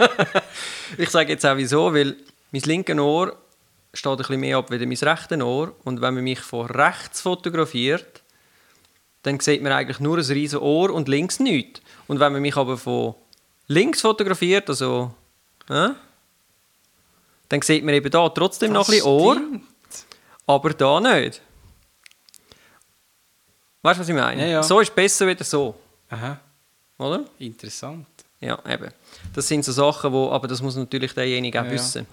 [0.99, 2.17] ich sage jetzt auch wieso, weil
[2.53, 3.37] mein linkes Ohr
[3.93, 7.21] steht ein bisschen mehr ab als mein rechtes Ohr und wenn man mich von rechts
[7.21, 8.23] fotografiert,
[9.23, 11.81] dann sieht man eigentlich nur ein riesiges Ohr und links nichts.
[12.07, 13.17] Und wenn man mich aber von
[13.67, 15.13] links fotografiert, also,
[15.69, 15.89] äh,
[17.49, 19.41] dann sieht man eben da trotzdem das noch ein bisschen Ohr,
[20.47, 21.43] aber da nicht.
[23.83, 24.43] Weißt du, was ich meine?
[24.43, 24.63] Ja, ja.
[24.63, 25.75] So ist besser wieder so.
[26.11, 26.39] Aha.
[26.99, 27.25] Oder?
[27.39, 28.07] Interessant.
[28.41, 28.91] Ja, eben.
[29.35, 32.07] Das sind so Sachen, wo, aber das muss natürlich derjenige auch ja, wissen.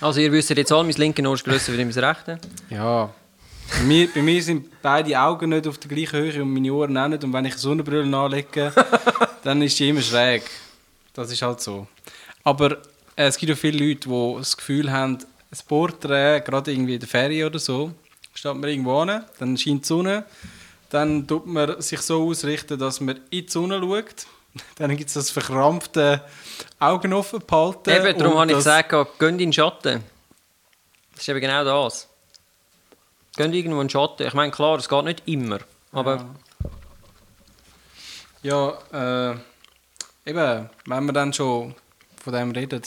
[0.00, 2.38] Also ihr wisst jetzt alle, mein linke Ohr ist grösser als mein rechte.
[2.70, 3.12] Ja.
[3.70, 6.96] Bei mir, bei mir sind beide Augen nicht auf der gleichen Höhe und meine Ohren
[6.96, 7.24] auch nicht.
[7.24, 8.72] Und wenn ich eine Sonnenbrille anlege,
[9.42, 10.42] dann ist die immer schräg.
[11.12, 11.86] Das ist halt so.
[12.44, 12.72] Aber
[13.16, 15.18] äh, es gibt auch viele Leute, die das Gefühl haben,
[15.50, 17.92] ein Porträt, gerade irgendwie in der Ferie oder so,
[18.32, 20.24] steht man irgendwo an, dann scheint die Sonne,
[20.90, 24.26] dann tut man sich so ausrichten, dass man in die Sonne schaut.
[24.76, 26.24] Dann gibt es das verkrampfte
[26.78, 27.90] Augen offen behalten.
[27.90, 30.02] Eben, darum habe ich gesagt, geh in den Schatten.
[31.12, 32.08] Das ist eben genau das.
[33.36, 34.26] Gehen irgendwo in den Schatten.
[34.26, 35.58] Ich meine, klar, es geht nicht immer.
[35.92, 36.34] Aber.
[38.42, 41.74] Ja, ja äh, eben, wenn wir dann schon
[42.22, 42.82] von dem reden,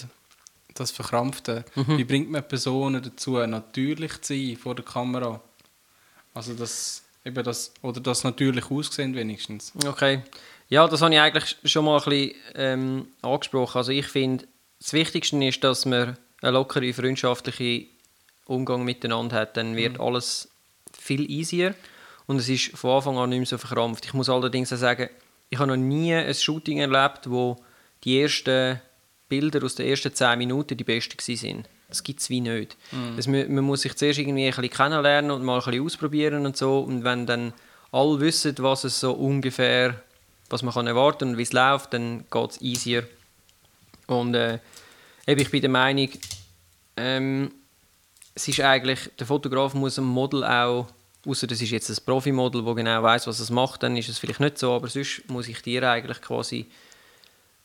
[0.74, 1.98] das Verkrampfte, mhm.
[1.98, 5.40] wie bringt man Personen dazu, natürlich zu sein vor der Kamera?
[6.34, 9.74] Also das, eben das, oder das natürlich aussehen wenigstens.
[9.86, 10.24] Okay.
[10.70, 13.78] Ja, das habe ich eigentlich schon mal ein bisschen ähm, angesprochen.
[13.78, 14.48] Also ich finde,
[14.80, 17.88] das Wichtigste ist, dass man eine lockere, freundschaftliche
[18.46, 20.02] Umgang miteinander hat, dann wird mhm.
[20.02, 20.50] alles
[20.98, 21.76] viel easier
[22.28, 24.06] und es ist von Anfang an nicht mehr so verkrampft.
[24.06, 25.10] Ich muss allerdings auch sagen,
[25.50, 27.58] ich habe noch nie ein Shooting erlebt, wo
[28.04, 28.80] die ersten
[29.28, 31.68] Bilder aus den ersten 10 Minuten die besten waren.
[31.92, 32.76] Das gibt es wie nicht.
[32.92, 33.16] Mhm.
[33.16, 36.46] Das, man, man, muss sich zuerst irgendwie ein bisschen kennenlernen und mal ein bisschen ausprobieren
[36.46, 36.80] und so.
[36.80, 37.54] Und wenn dann
[37.92, 40.02] alle wissen, was es so ungefähr,
[40.50, 43.08] was man kann erwarten und wie es läuft, dann geht es easier.
[44.08, 44.60] Und äh,
[45.26, 46.10] ich bin der Meinung,
[46.98, 47.52] ähm,
[48.34, 50.88] es ist eigentlich, der Fotograf muss ein Model auch,
[51.26, 54.18] außer das ist jetzt ein Profimodel, das genau weiß, was es macht, dann ist es
[54.18, 56.68] vielleicht nicht so, aber sonst muss ich dir eigentlich quasi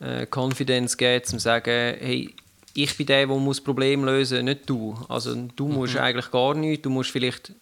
[0.01, 2.35] äh, Confidence geben, zu sagen, hey,
[2.77, 4.97] ich bin der, der muss Problem lösen, nicht du.
[5.09, 6.01] Also du musst mhm.
[6.01, 7.53] eigentlich gar nichts, du musst vielleicht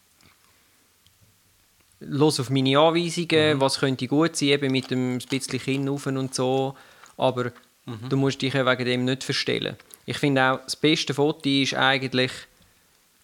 [2.01, 3.61] los auf meine Anweisungen, mhm.
[3.61, 6.75] was könnte gut sein, eben mit dem bisschen Kinn und so,
[7.17, 7.53] aber
[7.87, 8.09] mhm.
[8.09, 9.77] du musst dich wegen dem nicht verstellen.
[10.07, 12.33] Ich finde auch, das beste Foto ist eigentlich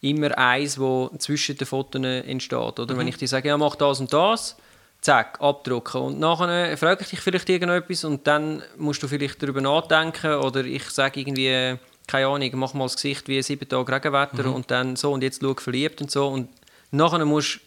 [0.01, 2.79] immer eins, wo zwischen den Fotos entsteht.
[2.79, 2.95] Oder?
[2.95, 2.99] Mhm.
[2.99, 4.57] Wenn ich dir sage, ja, mach das und das,
[5.01, 6.01] zack, abdrucken.
[6.01, 10.65] Und nachher frage ich dich vielleicht irgendetwas und dann musst du vielleicht darüber nachdenken oder
[10.65, 14.55] ich sage irgendwie, keine Ahnung, mach mal das Gesicht wie sieben Tage Regenwetter mhm.
[14.55, 16.49] und dann so und jetzt schau verliebt und so und
[16.91, 17.61] nachher musst du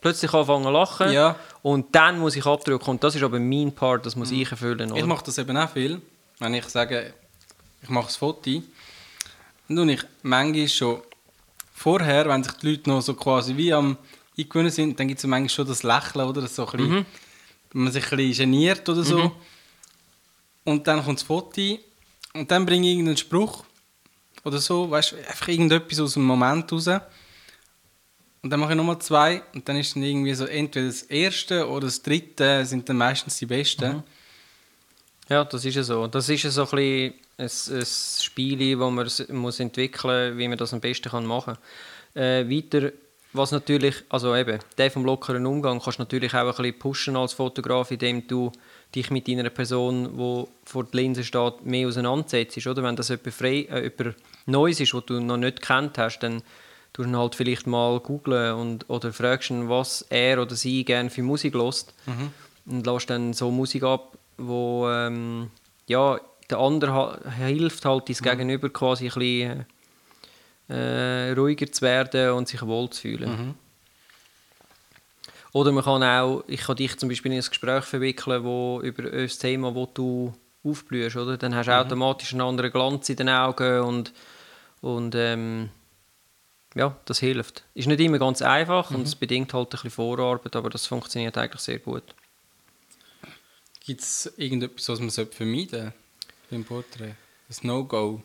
[0.00, 1.36] plötzlich anfangen zu lachen ja.
[1.62, 4.40] und dann muss ich abdrücken und das ist aber mein Part, das muss mhm.
[4.40, 4.90] ich erfüllen.
[4.90, 5.00] Oder?
[5.00, 6.00] Ich mache das eben auch viel,
[6.38, 7.14] wenn ich sage,
[7.82, 8.62] ich mache ein Foto,
[9.68, 11.02] dann ich manchmal schon
[11.74, 13.96] vorher, wenn sich die Leute noch so quasi wie am
[14.38, 16.42] eingewöhnen sind, dann gibt es manchmal schon das Lächeln, oder?
[16.42, 17.06] Das so ein bisschen, mhm.
[17.72, 19.18] Wenn man sich ein bisschen geniert oder so.
[19.18, 19.32] Mhm.
[20.64, 21.78] Und dann kommt das Foto
[22.34, 23.64] und dann bringe ich irgendeinen Spruch
[24.44, 26.88] oder so, weißt du, einfach irgendetwas aus dem Moment raus.
[28.42, 31.68] Und dann mache ich nochmal zwei und dann ist dann irgendwie so, entweder das erste
[31.68, 33.96] oder das dritte sind dann meistens die besten.
[33.96, 34.02] Mhm.
[35.28, 36.06] Ja, das ist ja so.
[36.08, 40.48] Das ist ja so ein, bisschen ein, ein Spiel, das man muss entwickeln muss, wie
[40.48, 41.56] man das am besten machen
[42.14, 42.22] kann.
[42.22, 42.92] Äh, weiter,
[43.32, 47.16] was natürlich, also eben, der vom lockeren Umgang kannst du natürlich auch ein bisschen pushen
[47.16, 48.52] als Fotograf, indem du
[48.94, 52.66] dich mit einer Person, die vor der Linse steht, mehr auseinandersetzt.
[52.66, 52.82] Oder?
[52.82, 54.16] Wenn das jemand, frei, äh, jemand
[54.46, 56.42] Neues ist, was du noch nicht kennt hast, dann
[56.92, 61.10] du dann halt vielleicht mal googlen und oder fragst ihn, was er oder sie gerne
[61.10, 62.32] für Musik lost mhm.
[62.66, 65.50] und lässt dann so Musik ab, wo ähm,
[65.86, 68.24] ja der andere hilft halt dein mhm.
[68.24, 69.66] Gegenüber quasi ein bisschen
[70.72, 73.30] äh, ruhiger zu werden und sich wohl zu fühlen.
[73.30, 73.54] Mhm.
[75.52, 79.02] Oder man kann auch, ich kann dich zum Beispiel in ein Gespräch verwickeln, wo über
[79.02, 81.36] das Thema, wo du aufblühst, oder?
[81.36, 81.78] Dann hast du mhm.
[81.78, 84.12] automatisch einen anderen Glanz in den Augen und,
[84.80, 85.68] und ähm,
[86.74, 87.64] ja, das hilft.
[87.74, 88.96] Ist nicht immer ganz einfach mhm.
[88.96, 92.04] und es bedingt halt ein bisschen Vorarbeit, aber das funktioniert eigentlich sehr gut.
[93.84, 95.94] Gibt es irgendetwas, was man vermeiden sollte
[96.50, 97.14] beim Porträt?
[97.50, 98.22] Ein No-Go?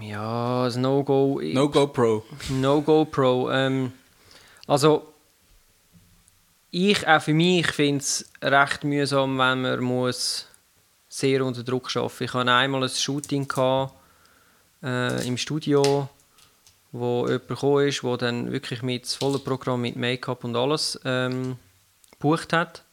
[0.00, 1.40] Ja, ein No-Go...
[1.42, 2.24] No-Go Pro.
[2.48, 3.50] No-Go Pro.
[3.50, 3.92] Ähm,
[4.66, 5.12] also,
[6.70, 10.46] ich, auch für mich, finde es recht mühsam, wenn man muss
[11.08, 12.20] sehr unter Druck arbeiten muss.
[12.20, 13.94] Ich hatte einmal ein Shooting gehabt,
[14.82, 16.08] äh, im Studio
[16.92, 20.98] wo jemand gekommen ist, der dann wirklich mit das volle Programm mit Make-up und alles
[21.04, 21.56] ähm,
[22.12, 22.84] gebucht hat.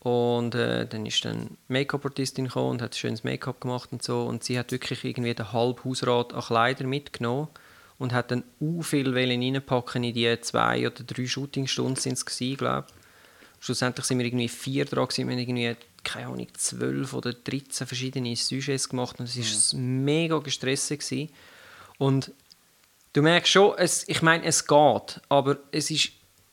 [0.00, 4.22] Und äh, dann ist dann Make-up-Artistin gekommen und hat schönes Make-up gemacht und so.
[4.22, 7.48] Und sie hat wirklich irgendwie den halben Hausrat an Kleider mitgenommen
[7.98, 12.24] und hat dann u viel reinpacken in die zwei oder drei Shootingstunden sind es
[12.56, 12.86] glaube
[13.60, 15.26] Schlussendlich sind wir irgendwie vier dran gewesen.
[15.26, 20.04] Wir haben irgendwie, keine Ahnung, zwölf oder 13 verschiedene Sujets gemacht und es war mhm.
[20.04, 20.90] mega gestresst.
[20.90, 21.30] Gewesen.
[21.98, 22.30] Und
[23.14, 26.10] du merkst schon, es, ich meine, es geht, aber es ist,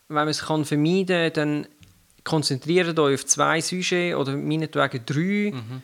[0.07, 1.67] wenn man es kann vermeiden kann, dann
[2.25, 5.53] konzentriert euch auf zwei Sujets oder meinetwegen drei.
[5.53, 5.81] Mhm.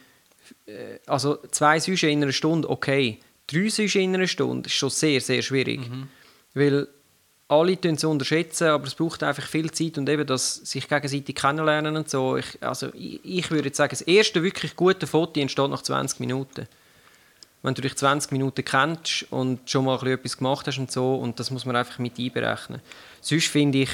[1.06, 3.20] Also zwei Sujets in einer Stunde, okay.
[3.48, 5.90] Drei Sujets in einer Stunde ist schon sehr, sehr schwierig.
[5.90, 6.10] Mhm.
[6.54, 6.88] Weil
[7.48, 11.36] alle tun es unterschätzen, aber es braucht einfach viel Zeit und eben das sich gegenseitig
[11.36, 12.38] kennenlernen und so.
[12.38, 16.68] Ich, also ich, ich würde sagen, das erste wirklich gute Foto entsteht nach 20 Minuten
[17.64, 21.40] wenn du dich 20 Minuten kennst und schon mal etwas gemacht hast und so, und
[21.40, 22.82] das muss man einfach mit einberechnen.
[23.22, 23.90] Sonst finde ich,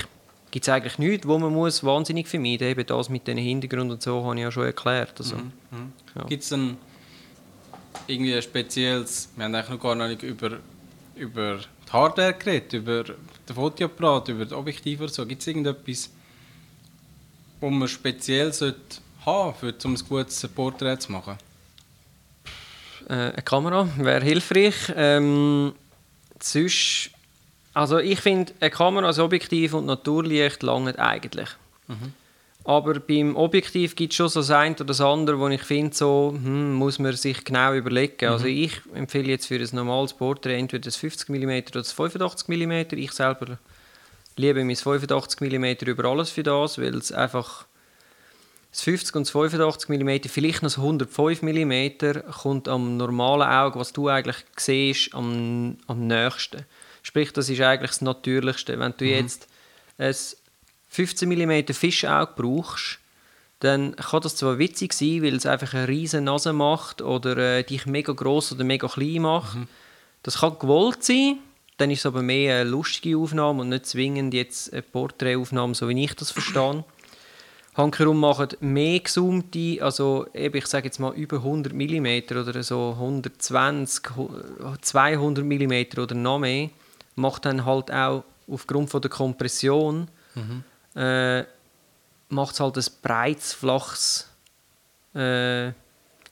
[0.51, 2.71] gibt es eigentlich nichts, wo man muss wahnsinnig vermeiden muss.
[2.71, 5.13] Eben das mit den Hintergrund und so habe ich ja schon erklärt.
[5.19, 5.51] Also, mhm.
[5.71, 5.93] mhm.
[6.15, 6.23] ja.
[6.25, 6.77] Gibt es dann
[8.07, 10.57] irgendwie ein spezielles, wir haben eigentlich noch gar nicht über,
[11.15, 15.25] über die Hardware geredet, über den Fotoapparat, über das Objektiv oder so.
[15.25, 16.09] Gibt es irgendetwas,
[17.59, 21.37] wo man speziell sollte haben sollte, um ein gutes Porträt zu machen?
[23.09, 24.93] äh, eine Kamera wäre hilfreich.
[24.95, 25.73] Ähm,
[26.41, 27.11] sonst,
[27.73, 31.49] also ich finde, eine Kamera als Objektiv und Naturlicht langt eigentlich.
[31.87, 32.13] Mhm.
[32.67, 35.95] Aber beim Objektiv gibt es schon so das eine oder das andere, wo ich finde,
[35.95, 38.25] so hm, muss man sich genau überlegen.
[38.25, 38.31] Mhm.
[38.31, 42.49] Also ich empfehle jetzt für ein normales Porträt entweder das 50 mm oder das 85
[42.49, 42.97] mm.
[42.97, 43.57] Ich selber
[44.35, 47.65] liebe mein 85 mm über alles für das, weil es einfach
[48.71, 53.79] das 50 und das 85 mm, vielleicht noch das 105 mm, kommt am normalen Auge,
[53.79, 56.65] was du eigentlich siehst, am, am nächsten.
[57.07, 58.77] Sprich, das ist eigentlich das Natürlichste.
[58.77, 59.11] Wenn du mhm.
[59.11, 59.47] jetzt
[59.97, 60.13] ein
[60.89, 62.99] 15 mm Fischauge brauchst,
[63.61, 67.63] dann kann das zwar witzig sein, weil es einfach eine riesige Nase macht oder äh,
[67.63, 69.55] dich mega groß oder mega klein macht.
[69.55, 69.69] Mhm.
[70.21, 71.37] Das kann gewollt sein,
[71.77, 75.87] dann ist es aber mehr eine lustige Aufnahme und nicht zwingend jetzt eine Porträtaufnahme, so
[75.87, 76.83] wie ich das verstehe.
[77.77, 82.97] Hankerum machen mehr gezoomte, also eben, ich sage jetzt mal über 100 mm oder so
[82.99, 84.09] 120,
[84.81, 86.69] 200 mm oder noch mehr,
[87.17, 90.63] macht dann halt auch aufgrund von der Kompression mhm.
[90.95, 91.43] äh,
[92.29, 94.29] macht es halt ein breites, flaches
[95.13, 95.71] äh,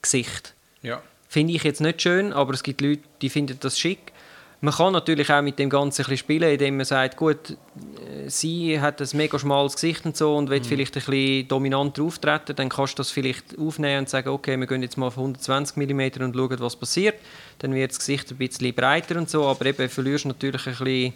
[0.00, 0.54] Gesicht.
[0.82, 1.02] Ja.
[1.28, 4.12] Finde ich jetzt nicht schön, aber es gibt Leute, die finden das schick.
[4.60, 8.28] Man kann natürlich auch mit dem Ganzen ein bisschen spielen, indem man sagt, gut, äh,
[8.28, 10.64] sie hat ein mega schmales Gesicht und so und will mhm.
[10.64, 14.66] vielleicht ein bisschen dominanter auftreten, dann kannst du das vielleicht aufnehmen und sagen, okay, wir
[14.66, 17.16] gehen jetzt mal auf 120 mm und schauen, was passiert.
[17.58, 21.12] Dann wird das Gesicht ein bisschen breiter und so, aber eben verlierst natürlich ein bisschen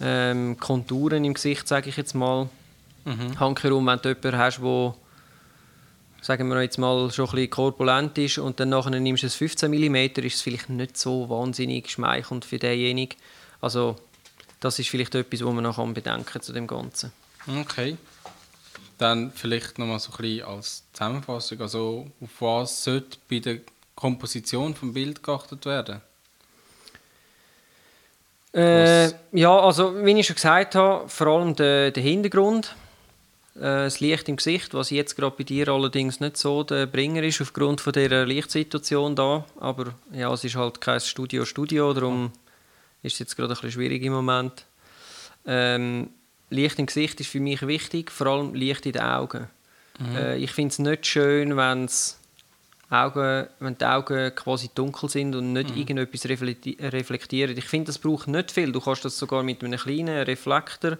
[0.00, 2.48] ähm, Konturen im Gesicht, sage ich jetzt mal.
[3.04, 3.40] Mhm.
[3.40, 4.94] Handkerum, wenn du jemanden hast, der
[6.20, 9.34] sagen wir jetzt mal, schon ein bisschen korpulent ist und dann nachher nimmst du es
[9.34, 13.16] 15 mm, ist es vielleicht nicht so wahnsinnig schmeichelnd für denjenigen.
[13.60, 13.96] Also
[14.60, 17.12] das ist vielleicht etwas, was man noch bedenken zu dem Ganzen.
[17.60, 17.96] Okay.
[18.98, 23.60] Dann vielleicht nochmal so ein bisschen als Zusammenfassung, also auf was sollte bei der
[23.94, 26.00] Komposition vom Bild geachtet werden?
[28.52, 32.74] Äh, ja, also wie ich schon gesagt habe, vor allem der, der Hintergrund,
[33.60, 37.40] das Licht im Gesicht, was jetzt gerade bei dir allerdings nicht so der Bringer ist,
[37.40, 39.44] aufgrund von dieser Lichtsituation da.
[39.58, 42.32] Aber ja, es ist halt kein Studio-Studio, darum
[43.02, 44.64] ist es jetzt gerade ein bisschen schwierig im Moment.
[45.46, 46.10] Ähm,
[46.50, 49.48] Licht im Gesicht ist für mich wichtig, vor allem Licht in den Augen.
[49.98, 50.16] Mhm.
[50.16, 52.18] Äh, ich finde es nicht schön, wenn's
[52.90, 55.76] Augen, wenn die Augen quasi dunkel sind und nicht mhm.
[55.76, 57.56] irgendetwas reflektieren.
[57.58, 58.72] Ich finde, das braucht nicht viel.
[58.72, 60.96] Du kannst das sogar mit einem kleinen Reflektor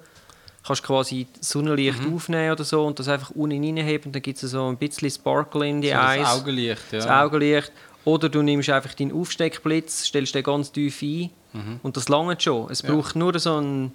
[0.68, 2.14] kannst quasi Sonnenlicht mhm.
[2.14, 5.10] aufnehmen oder so und das einfach unten reinheben und dann gibt es so ein bisschen
[5.10, 6.22] Sparkle in die so Eyes.
[6.22, 6.98] Das Augenlicht, ja.
[6.98, 7.72] Das Augenlicht.
[8.04, 11.80] Oder du nimmst einfach deinen Aufsteckblitz, stellst den ganz tief ein mhm.
[11.82, 12.70] und das langt schon.
[12.70, 13.18] Es braucht ja.
[13.18, 13.92] nur so einen,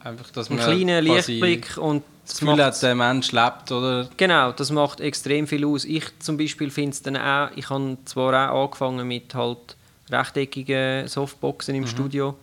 [0.00, 4.08] einfach, dass einen kleinen Lichtblick und das Gefühl hat, der Mensch lebt, oder?
[4.16, 5.84] Genau, das macht extrem viel aus.
[5.84, 9.76] Ich zum Beispiel finde es dann auch, ich habe zwar auch angefangen mit halt
[10.10, 11.88] rechteckigen Softboxen im mhm.
[11.88, 12.36] Studio,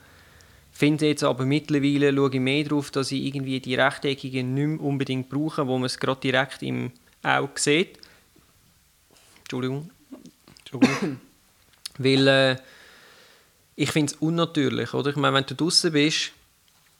[0.76, 4.82] finde jetzt aber mittlerweile, schaue ich mehr darauf, dass ich irgendwie die rechteckigen nicht mehr
[4.82, 6.92] unbedingt brauche, wo man es gerade direkt im
[7.24, 7.98] Auge sieht.
[9.40, 9.90] Entschuldigung.
[10.60, 11.20] Entschuldigung.
[11.98, 12.56] Weil äh,
[13.78, 15.12] ich finde es unnatürlich, oder?
[15.12, 16.34] Ich meine, wenn du draußen bist,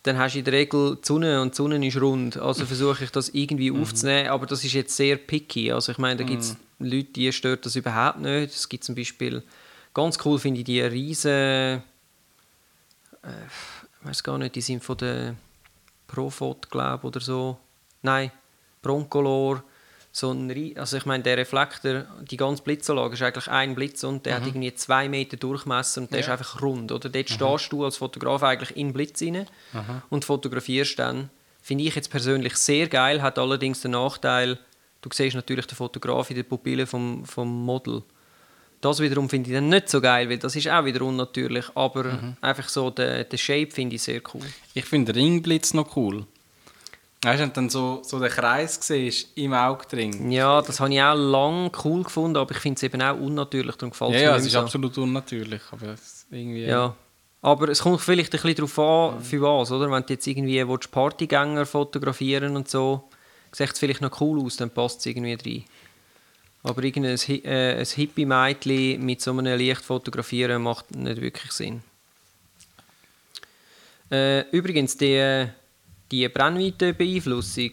[0.04, 2.38] dann hast du in der Regel die Sonne und die Sonne ist rund.
[2.38, 3.82] Also versuche ich das irgendwie mhm.
[3.82, 5.74] aufzunehmen, aber das ist jetzt sehr picky.
[5.74, 6.86] Also ich meine, da gibt es mhm.
[6.88, 8.56] Leute, die stört das überhaupt nicht.
[8.56, 9.44] Es gibt zum Beispiel,
[9.94, 11.84] ganz cool finde ich die riesen,
[13.26, 13.46] äh,
[14.02, 15.36] ich weiß gar nicht, die sind von der
[16.08, 17.58] Profot, glaube oder so.
[18.02, 18.32] Nein,
[18.82, 19.64] Broncolor
[20.16, 24.26] so ein, also ich meine, der Reflektor, die ganze Blitzanlage ist eigentlich ein Blitz und
[24.26, 24.40] der mhm.
[24.40, 26.26] hat irgendwie zwei Meter Durchmesser und der ja.
[26.26, 26.94] ist einfach rund.
[26.94, 27.10] Oder?
[27.10, 27.34] Dort mhm.
[27.34, 30.02] stehst du als Fotograf eigentlich in den Blitz rein mhm.
[30.10, 31.30] und fotografierst dann.
[31.62, 34.58] Finde ich jetzt persönlich sehr geil, hat allerdings den Nachteil,
[35.02, 38.02] du siehst natürlich den Fotograf in der Pupille vom, vom Model.
[38.82, 42.04] Das wiederum finde ich dann nicht so geil, weil das ist auch wieder unnatürlich, aber
[42.04, 42.38] mhm.
[42.42, 44.46] einfach so der, der Shape finde ich sehr cool.
[44.74, 46.26] Ich finde den Ringblitz noch cool.
[47.24, 50.32] Weißt du, dann so, so den Kreis siehst, im Auge drin.
[50.32, 53.76] Ja, das habe ich auch lange cool gefunden, aber ich finde es eben auch unnatürlich.
[53.78, 54.60] Darum gefällt ja, es ja, es ist so.
[54.60, 55.62] absolut unnatürlich.
[55.72, 55.96] Aber
[56.30, 56.66] irgendwie...
[56.66, 56.96] Ja.
[57.42, 59.90] Aber es kommt vielleicht ein bisschen darauf an, für was, oder?
[59.90, 63.10] Wenn du jetzt irgendwie willst, Partygänger fotografieren und so,
[63.52, 65.64] sieht es vielleicht noch cool aus, dann passt es irgendwie rein.
[66.66, 71.84] Aber irgendein äh, ein Hippie-Mädchen mit so einem Licht fotografieren macht nicht wirklich Sinn.
[74.12, 75.46] Äh, übrigens, die
[76.12, 77.72] die Brennweitenbeeinflussung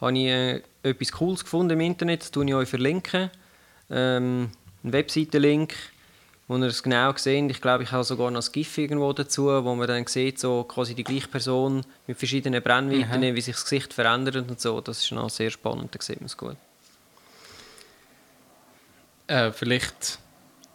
[0.00, 3.30] habe ich äh, etwas Cooles gefunden im Internet, das tue ich euch verlinken.
[3.88, 4.50] Ähm,
[4.82, 5.74] einen Webseitenlink,
[6.48, 7.48] wo ihr es genau seht.
[7.48, 10.64] Ich glaube, ich habe sogar noch ein GIF irgendwo dazu, wo man dann sieht, so
[10.64, 13.36] quasi die gleiche Person mit verschiedenen Brennweiten, mhm.
[13.36, 14.80] wie sich das Gesicht verändert und so.
[14.80, 16.56] Das ist noch sehr spannend, da sieht man es gut.
[19.26, 20.18] Äh, vielleicht,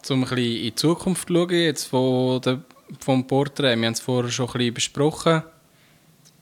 [0.08, 2.60] um ein bisschen in die Zukunft zu schauen, jetzt von der,
[2.98, 5.42] vom Porträt, wir haben es vorher schon ein bisschen besprochen,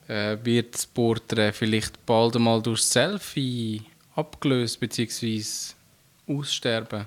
[0.08, 3.82] äh, wird das Porträt vielleicht bald einmal durch Selfie
[4.14, 5.42] abgelöst bzw.
[6.26, 7.06] aussterben.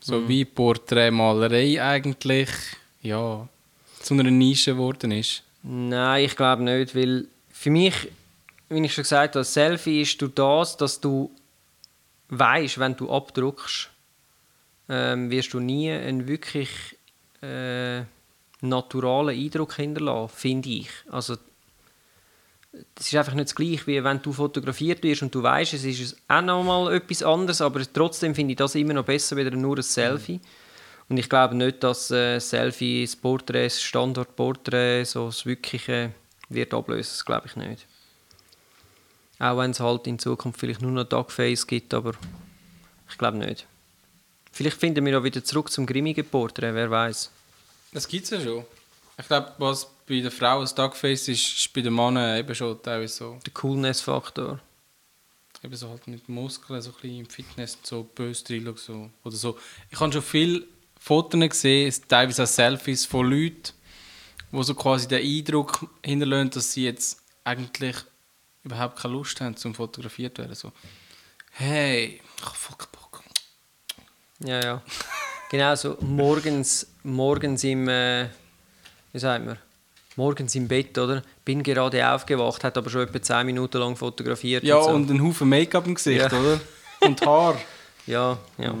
[0.00, 0.28] So mhm.
[0.28, 2.50] wie Porträtmalerei eigentlich
[3.02, 3.48] ja,
[4.00, 5.42] zu einer Nische geworden ist.
[5.62, 7.94] Nein, ich glaube nicht, weil für mich,
[8.68, 11.30] wie ich schon gesagt habe, Selfie ist durch das, dass du
[12.28, 13.90] weißt, wenn du abdruckst,
[14.88, 16.70] ähm, wirst du nie einen wirklich
[17.42, 18.02] äh,
[18.60, 20.90] naturalen Eindruck hinterlassen, finde ich.
[21.10, 21.36] Also
[22.94, 25.84] das ist einfach nicht das gleiche, wie wenn du fotografiert wirst und du weißt, es
[25.84, 29.76] ist auch nochmal etwas anderes, aber trotzdem finde ich das immer noch besser wieder nur
[29.76, 30.40] ein Selfie.
[31.08, 36.12] Und ich glaube nicht, dass äh, Selfie, das Porträt, das Standardporträt, so das Wirkliche
[36.48, 37.86] wird ablösen, das glaube ich nicht.
[39.38, 42.12] Auch wenn es halt in Zukunft vielleicht nur noch Duckface gibt, aber
[43.08, 43.66] ich glaube nicht.
[44.56, 47.30] Vielleicht finden wir auch wieder zurück zum grimmigen Porträt, wer weiß.
[47.92, 48.64] Das gibt es ja schon.
[49.18, 52.82] Ich glaube, was bei der Frau ein Duckface ist, ist bei den Männern eben schon
[52.82, 53.38] teilweise so.
[53.44, 54.58] Der Coolness-Faktor.
[55.62, 59.10] Eben so halt mit Muskeln, so ein bisschen im Fitness, so böse drin, so.
[59.24, 59.58] Oder so.
[59.90, 60.64] Ich habe schon viele
[60.98, 63.74] Fotos gesehen, teilweise auch Selfies von Leuten,
[64.52, 67.96] die so quasi den Eindruck hinterlassen, dass sie jetzt eigentlich
[68.64, 70.54] überhaupt keine Lust haben, zum fotografiert werden.
[70.54, 70.72] So,
[71.50, 73.05] hey, ich habe voll Bock.
[74.40, 74.82] Ja, ja.
[75.50, 78.28] genau so morgens, morgens im, äh,
[79.12, 79.58] wie sagt man,
[80.16, 81.22] morgens im Bett, oder?
[81.44, 84.64] Bin gerade aufgewacht, hat aber schon etwa 10 Minuten lang fotografiert.
[84.64, 84.90] Ja, und, so.
[84.90, 86.38] und einen Haufen Make-up im Gesicht, ja.
[86.38, 86.60] oder?
[87.00, 87.58] Und Haar.
[88.06, 88.74] ja, ja.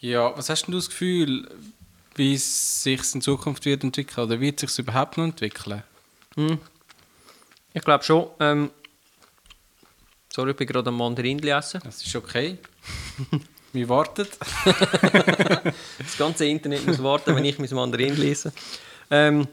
[0.00, 1.48] Ja, was hast du das Gefühl,
[2.16, 4.26] wie es sich in Zukunft wird entwickeln?
[4.26, 5.82] Oder wird es sich überhaupt noch entwickeln?
[6.34, 6.58] Hm.
[7.72, 8.26] Ich glaube schon.
[8.40, 8.70] Ähm,
[10.34, 11.80] Sorry, ich bin gerade am Mandarinli essen.
[11.84, 12.56] Das ist okay.
[13.72, 14.26] Wir warten.
[15.98, 18.52] Das ganze Internet muss warten, wenn ich mein Mandarin lese.
[19.10, 19.46] Ähm,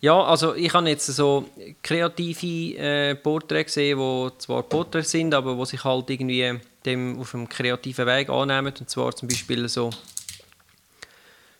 [0.00, 1.48] ja, also ich habe jetzt so
[1.80, 7.34] kreative äh, Porträts gesehen, die zwar Porträts sind, aber wo sich halt irgendwie dem auf
[7.34, 8.74] einem kreativen Weg annehmen.
[8.78, 9.90] Und zwar zum Beispiel so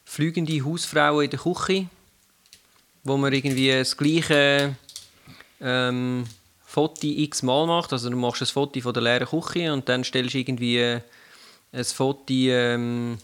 [0.04, 1.86] fliegende Hausfrauen in der Küche,
[3.04, 4.74] wo man irgendwie das gleiche
[5.60, 6.24] ähm,
[6.64, 7.92] Foto x-mal macht.
[7.92, 10.98] Also du machst ein Foto von der leeren Küche und dann stellst du irgendwie
[11.72, 13.18] ein Foto, ähm,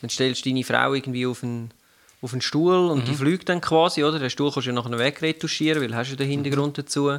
[0.00, 1.70] dann stellst du deine Frau irgendwie auf einen,
[2.22, 4.18] auf einen Stuhl und die fliegt dann quasi, oder?
[4.18, 7.18] Den Stuhl kannst du ja nachher wegretuschieren, weil du hast ja den Hintergrund dazu.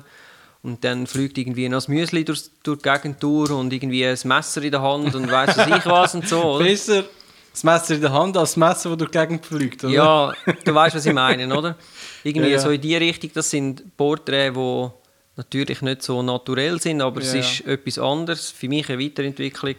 [0.63, 4.17] Und dann fliegt irgendwie noch das Müsli durch, durch die Gegend durch und irgendwie ein
[4.25, 6.65] Messer in der Hand und weiss was ich was und so, oder?
[6.65, 7.05] Besser
[7.51, 9.93] das Messer in der Hand als das Messer, das durch die Gegend fliegt, oder?
[9.93, 10.33] Ja,
[10.63, 11.75] du weißt, was ich meine, oder?
[12.23, 12.59] Irgendwie Ja, ja.
[12.59, 14.89] so in die Richtung, das sind Porträts, die
[15.35, 18.51] natürlich nicht so naturell sind, aber es Ja, ist etwas anderes.
[18.51, 19.75] Für mich eine Weiterentwicklung.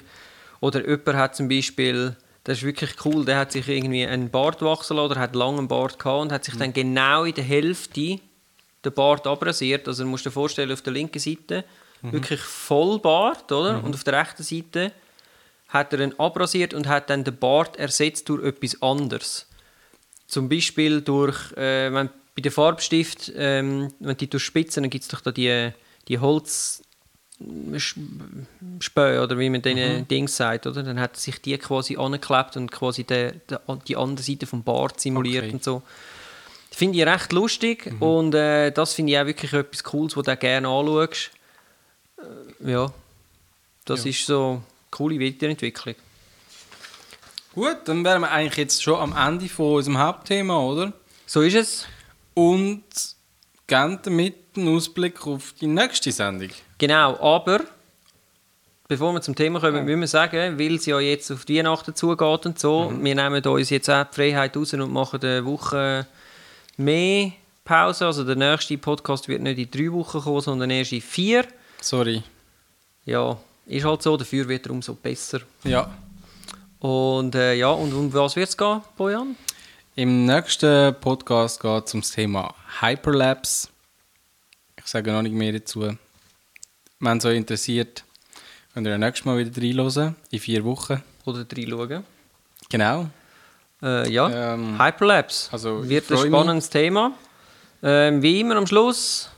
[0.63, 4.63] Oder jemand hat zum Beispiel, das ist wirklich cool, der hat sich irgendwie einen Bart
[4.63, 7.43] wachsen lassen oder hat einen langen Bart gehabt und hat sich dann genau in der
[7.43, 8.21] Hälfte
[8.85, 9.89] den Bart abrasiert.
[9.89, 11.65] Also du musst dir vorstellen, auf der linken Seite
[12.01, 13.83] wirklich voll Bart, oder?
[13.83, 14.93] Und auf der rechten Seite
[15.69, 19.49] hat er ihn abrasiert und hat dann den Bart ersetzt durch etwas anderes.
[20.29, 25.09] Zum Beispiel durch, äh, wenn bei den Farbstift, ähm, wenn die durchspitzen, dann gibt es
[25.09, 25.71] doch da die,
[26.07, 26.83] die Holz
[28.81, 30.83] Spähe, oder wie man denen Dings sagt, oder?
[30.83, 35.01] Dann hat sich die quasi angeklebt und quasi de, de, die andere Seite vom Bart
[35.01, 35.53] simuliert Okay.
[35.55, 35.83] und so.
[36.71, 40.25] Das finde ich recht lustig und äh, das finde ich auch wirklich etwas Cooles, was
[40.25, 41.31] du gerne anschaust.
[42.65, 42.93] Äh, ja,
[43.85, 44.11] das Ja.
[44.11, 45.95] ist so eine coole Weiterentwicklung.
[47.55, 50.93] Gut, dann wären wir eigentlich jetzt schon am Ende von unserem Hauptthema, oder?
[51.27, 51.87] So ist es.
[52.33, 52.83] Und
[53.67, 56.49] geben damit einen Ausblick auf die nächste Sendung.
[56.83, 57.61] Genau, aber
[58.89, 61.95] bevor wir zum Thema kommen, müssen wir sagen, weil es ja jetzt auf die Weihnachten
[61.95, 66.09] zugeht und so, wir nehmen uns jetzt auch die Freiheit raus und machen eine Woche
[66.77, 67.31] mehr
[67.65, 68.07] Pause.
[68.07, 71.47] Also der nächste Podcast wird nicht in drei Wochen kommen, sondern erst in vier.
[71.81, 72.21] Sorry.
[73.05, 75.43] Ja, ist halt so, dafür wird er umso besser.
[75.63, 75.89] Ja.
[76.81, 79.37] Und äh, ja, und um was wird es gehen, Bojan?
[79.95, 83.69] Im nächsten Podcast geht es um das Thema Hyperlapse.
[84.77, 85.97] Ich sage noch nicht mehr dazu.
[87.05, 88.05] Wenn es euch interessiert,
[88.73, 91.03] könnt ihr nächstes Mal wieder reinhören, in vier Wochen.
[91.25, 92.05] Oder reinschauen?
[92.71, 93.07] Genau.
[93.83, 95.49] Äh, ja, Ähm, Hyperlapse.
[95.53, 96.33] also, wird ein freu mich.
[96.33, 97.11] spannendes Thema.
[97.83, 99.29] Ähm, wie immer am Schluss,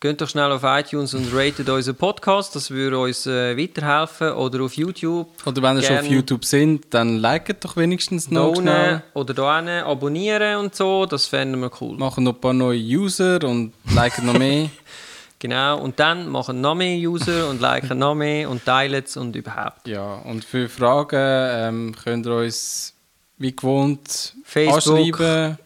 [0.00, 2.56] geht doch schnell auf iTunes und ratet unseren Podcast.
[2.56, 4.30] Das würde uns äh, weiterhelfen.
[4.32, 5.28] Oder auf YouTube.
[5.44, 9.02] Oder wenn ihr schon auf YouTube sind, dann liket doch wenigstens noch da schnell.
[9.12, 11.04] oder da hinten abonnieren und so.
[11.04, 11.98] Das fänden wir cool.
[11.98, 14.70] Machen noch ein paar neue User und liken noch mehr.
[15.38, 15.78] Genau.
[15.78, 19.86] Und dann machen noch mehr User und liken noch mehr und teilen es und überhaupt.
[19.86, 22.94] Ja, und für Fragen ähm, könnt ihr uns
[23.36, 25.58] wie gewohnt Facebook, anschreiben.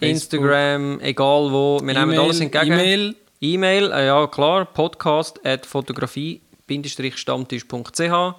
[0.00, 1.80] Instagram, egal wo.
[1.82, 2.72] Wir nehmen alles entgegen.
[2.72, 3.16] E-Mail.
[3.40, 8.00] E-Mail, äh, ja klar, podcast at fotografie-stammtisch.ch.
[8.00, 8.32] Äh,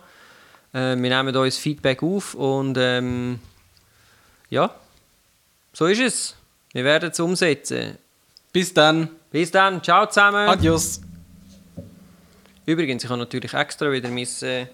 [0.74, 3.40] wir nehmen uns Feedback auf und ähm,
[4.50, 4.74] ja,
[5.74, 6.36] so ist es.
[6.74, 7.98] Wir werden es umsetzen.
[8.52, 9.10] Bis dann.
[9.34, 10.48] Bis dann, ciao zusammen.
[10.48, 11.02] Adios.
[12.68, 14.68] Übrigens, ich habe natürlich extra wieder mein äh,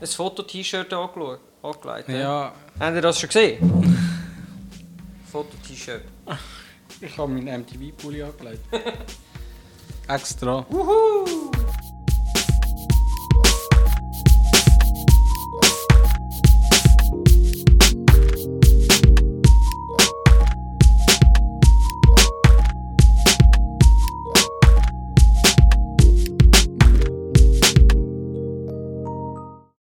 [0.00, 2.08] ein Foto-T-Shirt angelegt.
[2.08, 2.20] äh.
[2.20, 3.60] Ja, Habt ihr das schon gesehen?
[5.30, 6.04] Foto-T-Shirt.
[7.02, 8.62] ich habe meinen MTV-Pulli angelegt.
[10.08, 10.64] Extra.
[10.70, 11.50] Wuhu!